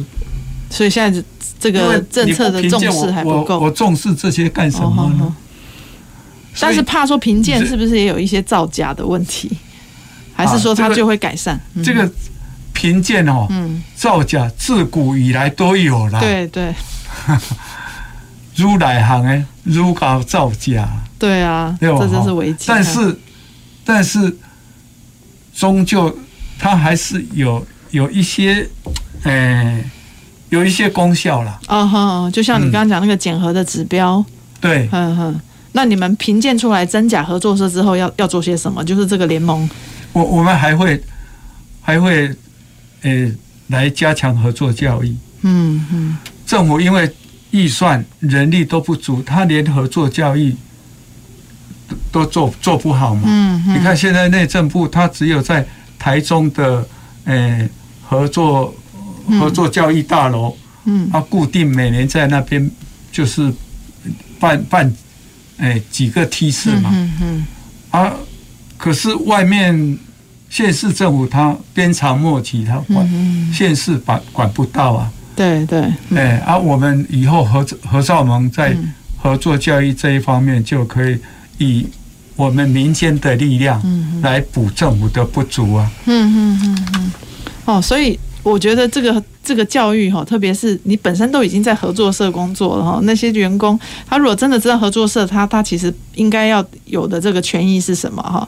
[0.71, 1.23] 所以现在
[1.59, 3.59] 这个政策的重视还不够。
[3.59, 5.35] 我重视这些干什么呢？
[6.59, 9.55] 但是怕说评鉴是不是也有一些造假的问题？
[10.33, 11.59] 还是说它就会改善？
[11.83, 12.11] 这个
[12.73, 16.19] 评鉴哦，嗯，造假自古以来都有了。
[16.19, 16.73] 对对，
[18.57, 20.89] 如来行哎，如搞造假。
[21.19, 22.65] 对啊，这真是危机。
[22.67, 23.15] 但是，
[23.91, 24.37] 但是。
[25.53, 26.17] 终究，
[26.57, 28.65] 它还是有有一些，
[29.23, 29.83] 呃，
[30.47, 31.59] 有一些功效了。
[31.67, 34.23] 哦哼，就像你刚刚讲那个检核的指标。
[34.61, 35.41] 对，嗯哼。
[35.73, 38.81] 那你们评鉴出来真假合作社之后，要要做些什么？
[38.81, 39.69] 就是这个联盟。
[40.13, 41.03] 我我们还会
[41.81, 42.33] 还会，
[43.01, 43.29] 呃，
[43.67, 45.13] 来加强合作教育。
[45.41, 46.17] 嗯嗯。
[46.45, 47.13] 政府因为
[47.51, 50.55] 预算人力都不足，他连合作教育。
[52.11, 53.21] 都做做不好嘛？
[53.25, 55.65] 嗯，你看现在内政部，他只有在
[55.97, 56.85] 台中的
[57.23, 57.69] 诶
[58.05, 58.73] 合作
[59.39, 60.53] 合作教育大楼，
[60.83, 62.69] 嗯，他固定每年在那边
[63.11, 63.51] 就是
[64.39, 64.93] 办办
[65.57, 67.45] 诶几个梯次嘛，嗯嗯，
[67.91, 68.13] 啊，
[68.77, 69.97] 可是外面
[70.49, 73.09] 县市政府他鞭长莫及，他管
[73.53, 75.09] 县市管管不到啊。
[75.33, 78.75] 对对，诶，啊，我们以后合合作盟在
[79.17, 81.17] 合作教育这一方面就可以。
[81.57, 81.85] 以
[82.35, 83.81] 我们民间的力量
[84.21, 85.91] 来补政府的不足啊！
[86.05, 87.11] 嗯嗯嗯嗯，
[87.65, 98.47] 哦，所以我觉得这个这个教育哈，特别是你本身都已经在合作社工作了哈，那些员工他如果真的知道合作社，他他其实应该要有的这个权益是什么哈？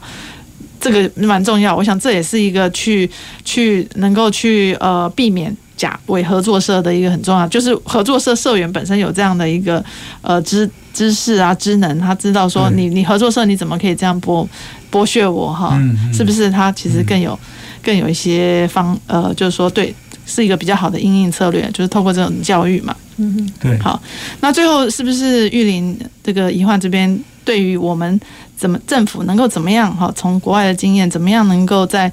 [0.80, 1.74] 这个蛮重要。
[1.74, 3.08] 我想这也是一个去
[3.44, 9.84] 去能够去呃避免假伪合作社的一个很重要，就是合作社社员本身有这样的一个
[10.22, 14.46] 呃知知识啊、知能，他知道说你你合作社你怎么可以这样剥
[14.90, 15.76] 剥削我哈？
[16.12, 16.50] 是不是？
[16.50, 17.48] 他其实更有、嗯、
[17.82, 19.94] 更有一些方呃，就是说对，
[20.24, 22.94] 是一个比较好的应应策略，就是透过这种教育嘛。
[23.16, 23.78] 嗯嗯，对。
[23.78, 24.00] 好，
[24.40, 28.20] 那最后是不是玉林这个宜涣这边对于我们？
[28.64, 30.10] 怎么政府能够怎么样哈？
[30.16, 32.10] 从国外的经验，怎么样能够在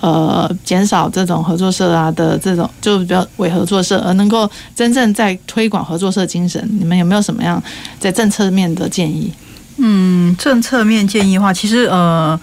[0.00, 6.66] 呃减少这种合作社啊的这种就比较伪合作社，而能够真正在推广合作社精神？
[6.80, 7.62] 你们有没有什么样
[7.98, 9.30] 在政策面的建议？
[9.76, 12.40] 嗯，政策面建议的话，其实呃。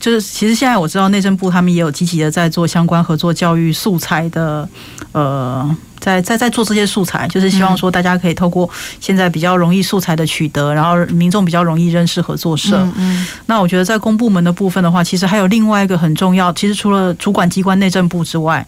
[0.00, 4.66] 就是，其实现在我知道内政部他们也有积极的在做相关合作教育素材的，
[5.12, 5.76] 呃，
[6.06, 12.76] 在在在做这些素材，就是希望说大家可以透过现在比较容易素材的取得，然后民众比较容易认识合作社。
[12.96, 18.64] 嗯，那我觉得在公部门的部分的话，其实还有另外一个很重要，其实除了主管机关内政部之外，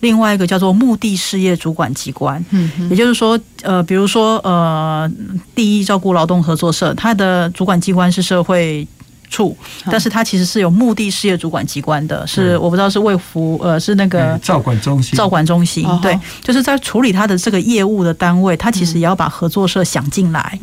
[0.00, 2.44] 另外一个叫做目的事业主管机关。
[2.50, 5.10] 嗯，也就是说，呃，比如说呃，
[5.54, 8.86] 第一照顾劳动合作社，它的主管机关是社会
[9.32, 9.56] 处，
[9.90, 20.58] 但是它其实是有目的事业主管机关的，是我不知道是卫福呃是那个照管中心，照管中心对，就是在处理他的这个业务的单位，他其实也要把合作社想进来，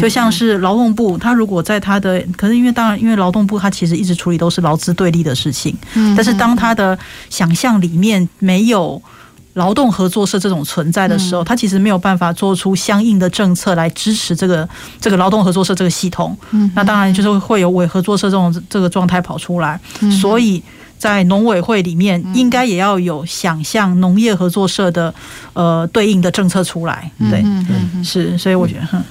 [0.00, 5.72] 就像是劳动部，他如果在他的，可是因为当然因为劳动部他其实一直处理都是劳资对立的事情，
[6.16, 6.98] 但是当他的
[7.30, 9.00] 想象里面没有。
[9.54, 14.68] 劳动合作社这种存在的时候，它其实没有办法做出相应的政策来支持这个
[15.00, 16.36] 这个劳动合作社这个系统。
[16.74, 19.80] 那当然就是会有伪合作社这种这个状态跑出来。
[20.20, 20.62] 所以
[20.98, 25.14] 在农委会里面，应该也要有想象农业合作社的
[25.52, 27.10] 呃对应的政策出来。
[27.30, 27.44] 对，
[28.04, 29.02] 是，所以我觉得。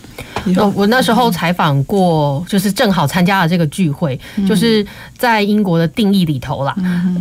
[0.56, 4.18] 我我那时候采访过，就是正好参加了这个聚会，
[4.48, 4.86] 就是
[5.18, 6.74] 在英国的定义里头啦，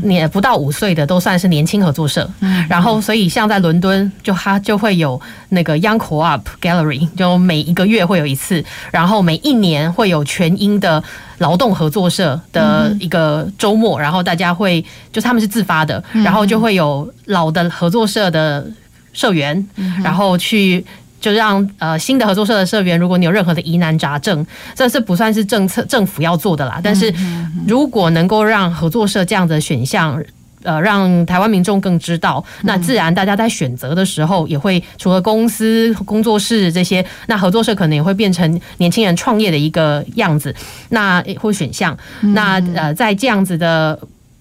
[0.05, 2.31] 你不到五岁的都算是年轻合作社。
[2.69, 11.03] 然后，所以像在伦敦，就它就会有那个 Young Co-op Gallery，就每一个月会有一次，然后每一年会有全英的
[11.39, 18.66] 劳动合作社的一个周末，然后大家会就他们是自发的，然后就会有老的合作社的
[19.12, 19.66] 社员，
[20.03, 20.84] 然后去。
[21.18, 26.78] 就让呃新的合作社的社员，如果你有任何的疑难杂症，这是不算是政策政府要做的啦。
[26.84, 27.12] 但是
[27.66, 30.22] 如果能够让合作社这样的选项，
[30.67, 40.55] 呃，让台湾民众更知道，那自然大家在选择的时候，也会除了公司、工作室这些，那合作社可能也会变成年轻人创业的一个样子，
[40.91, 41.97] 那或选项。
[42.35, 43.99] 那呃，在这样子的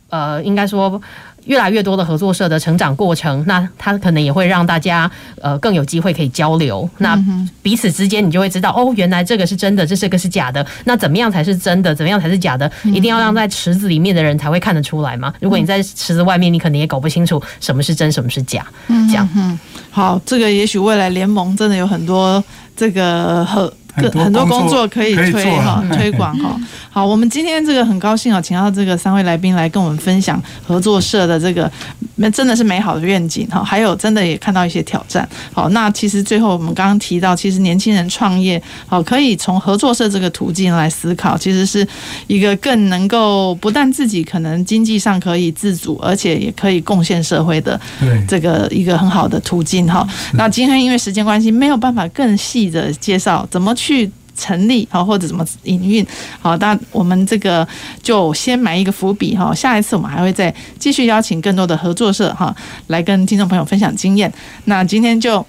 [0.09, 1.01] 呃，应该说。
[1.45, 5.09] 越来越多的合作社的成长过程，那他可能也会让大家
[5.41, 6.87] 呃更有机会可以交流。
[6.97, 7.17] 那
[7.61, 10.65] 彼此之间，你就会知道哦，原来这个是真的，这是个是假的。
[10.85, 11.93] 那怎么样才是真的？
[11.93, 12.71] 怎么样才是假的？
[12.85, 15.33] 一定要让在池子里面的人才会看得出来嘛。
[15.39, 18.65] 如果你在池子外面，你可能也搞不清楚什么是真，什么是假。
[18.87, 19.59] 这样，嗯，
[19.91, 22.43] 好，这个也许未来联盟真的有很多
[22.75, 23.71] 这个和。
[23.97, 26.59] 很多，很多工作可以推哈推广哈。
[26.95, 31.69] 好，我们今天这个很高兴啊，请到这个三位来宾来跟我们分享合作社的这个，
[32.15, 33.61] 那真的是美好的愿景哈。
[33.61, 35.27] 还有真的也看到一些挑战。
[35.51, 41.85] 好，那其实最后我们刚刚提到，其实年轻人创业好可以从合作社这个途径来思考，其实是
[42.27, 47.77] 一个更能够不但自己可能经济上可以自主，而且也可以贡献社会的
[48.25, 50.07] 这个一个很好的途径哈。
[50.35, 53.85] 那今天因为时间关系，没有办法更细的介绍怎么去。
[53.85, 56.05] 去成立好，或者怎么营运
[56.39, 57.67] 好，那我们这个
[58.03, 59.53] 就先埋一个伏笔哈。
[59.55, 62.55] 下一次我们还会再继续邀请更多的合作社哈，
[62.87, 64.31] 来跟听众朋友分享经验。
[64.65, 65.45] 那今天就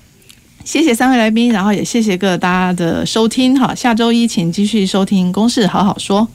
[0.65, 3.75] 谢谢三位来宾，然后也谢谢各大家的收听哈。
[3.75, 6.29] 下周一请继续收听《公事好好说》，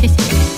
[0.00, 0.57] 谢谢。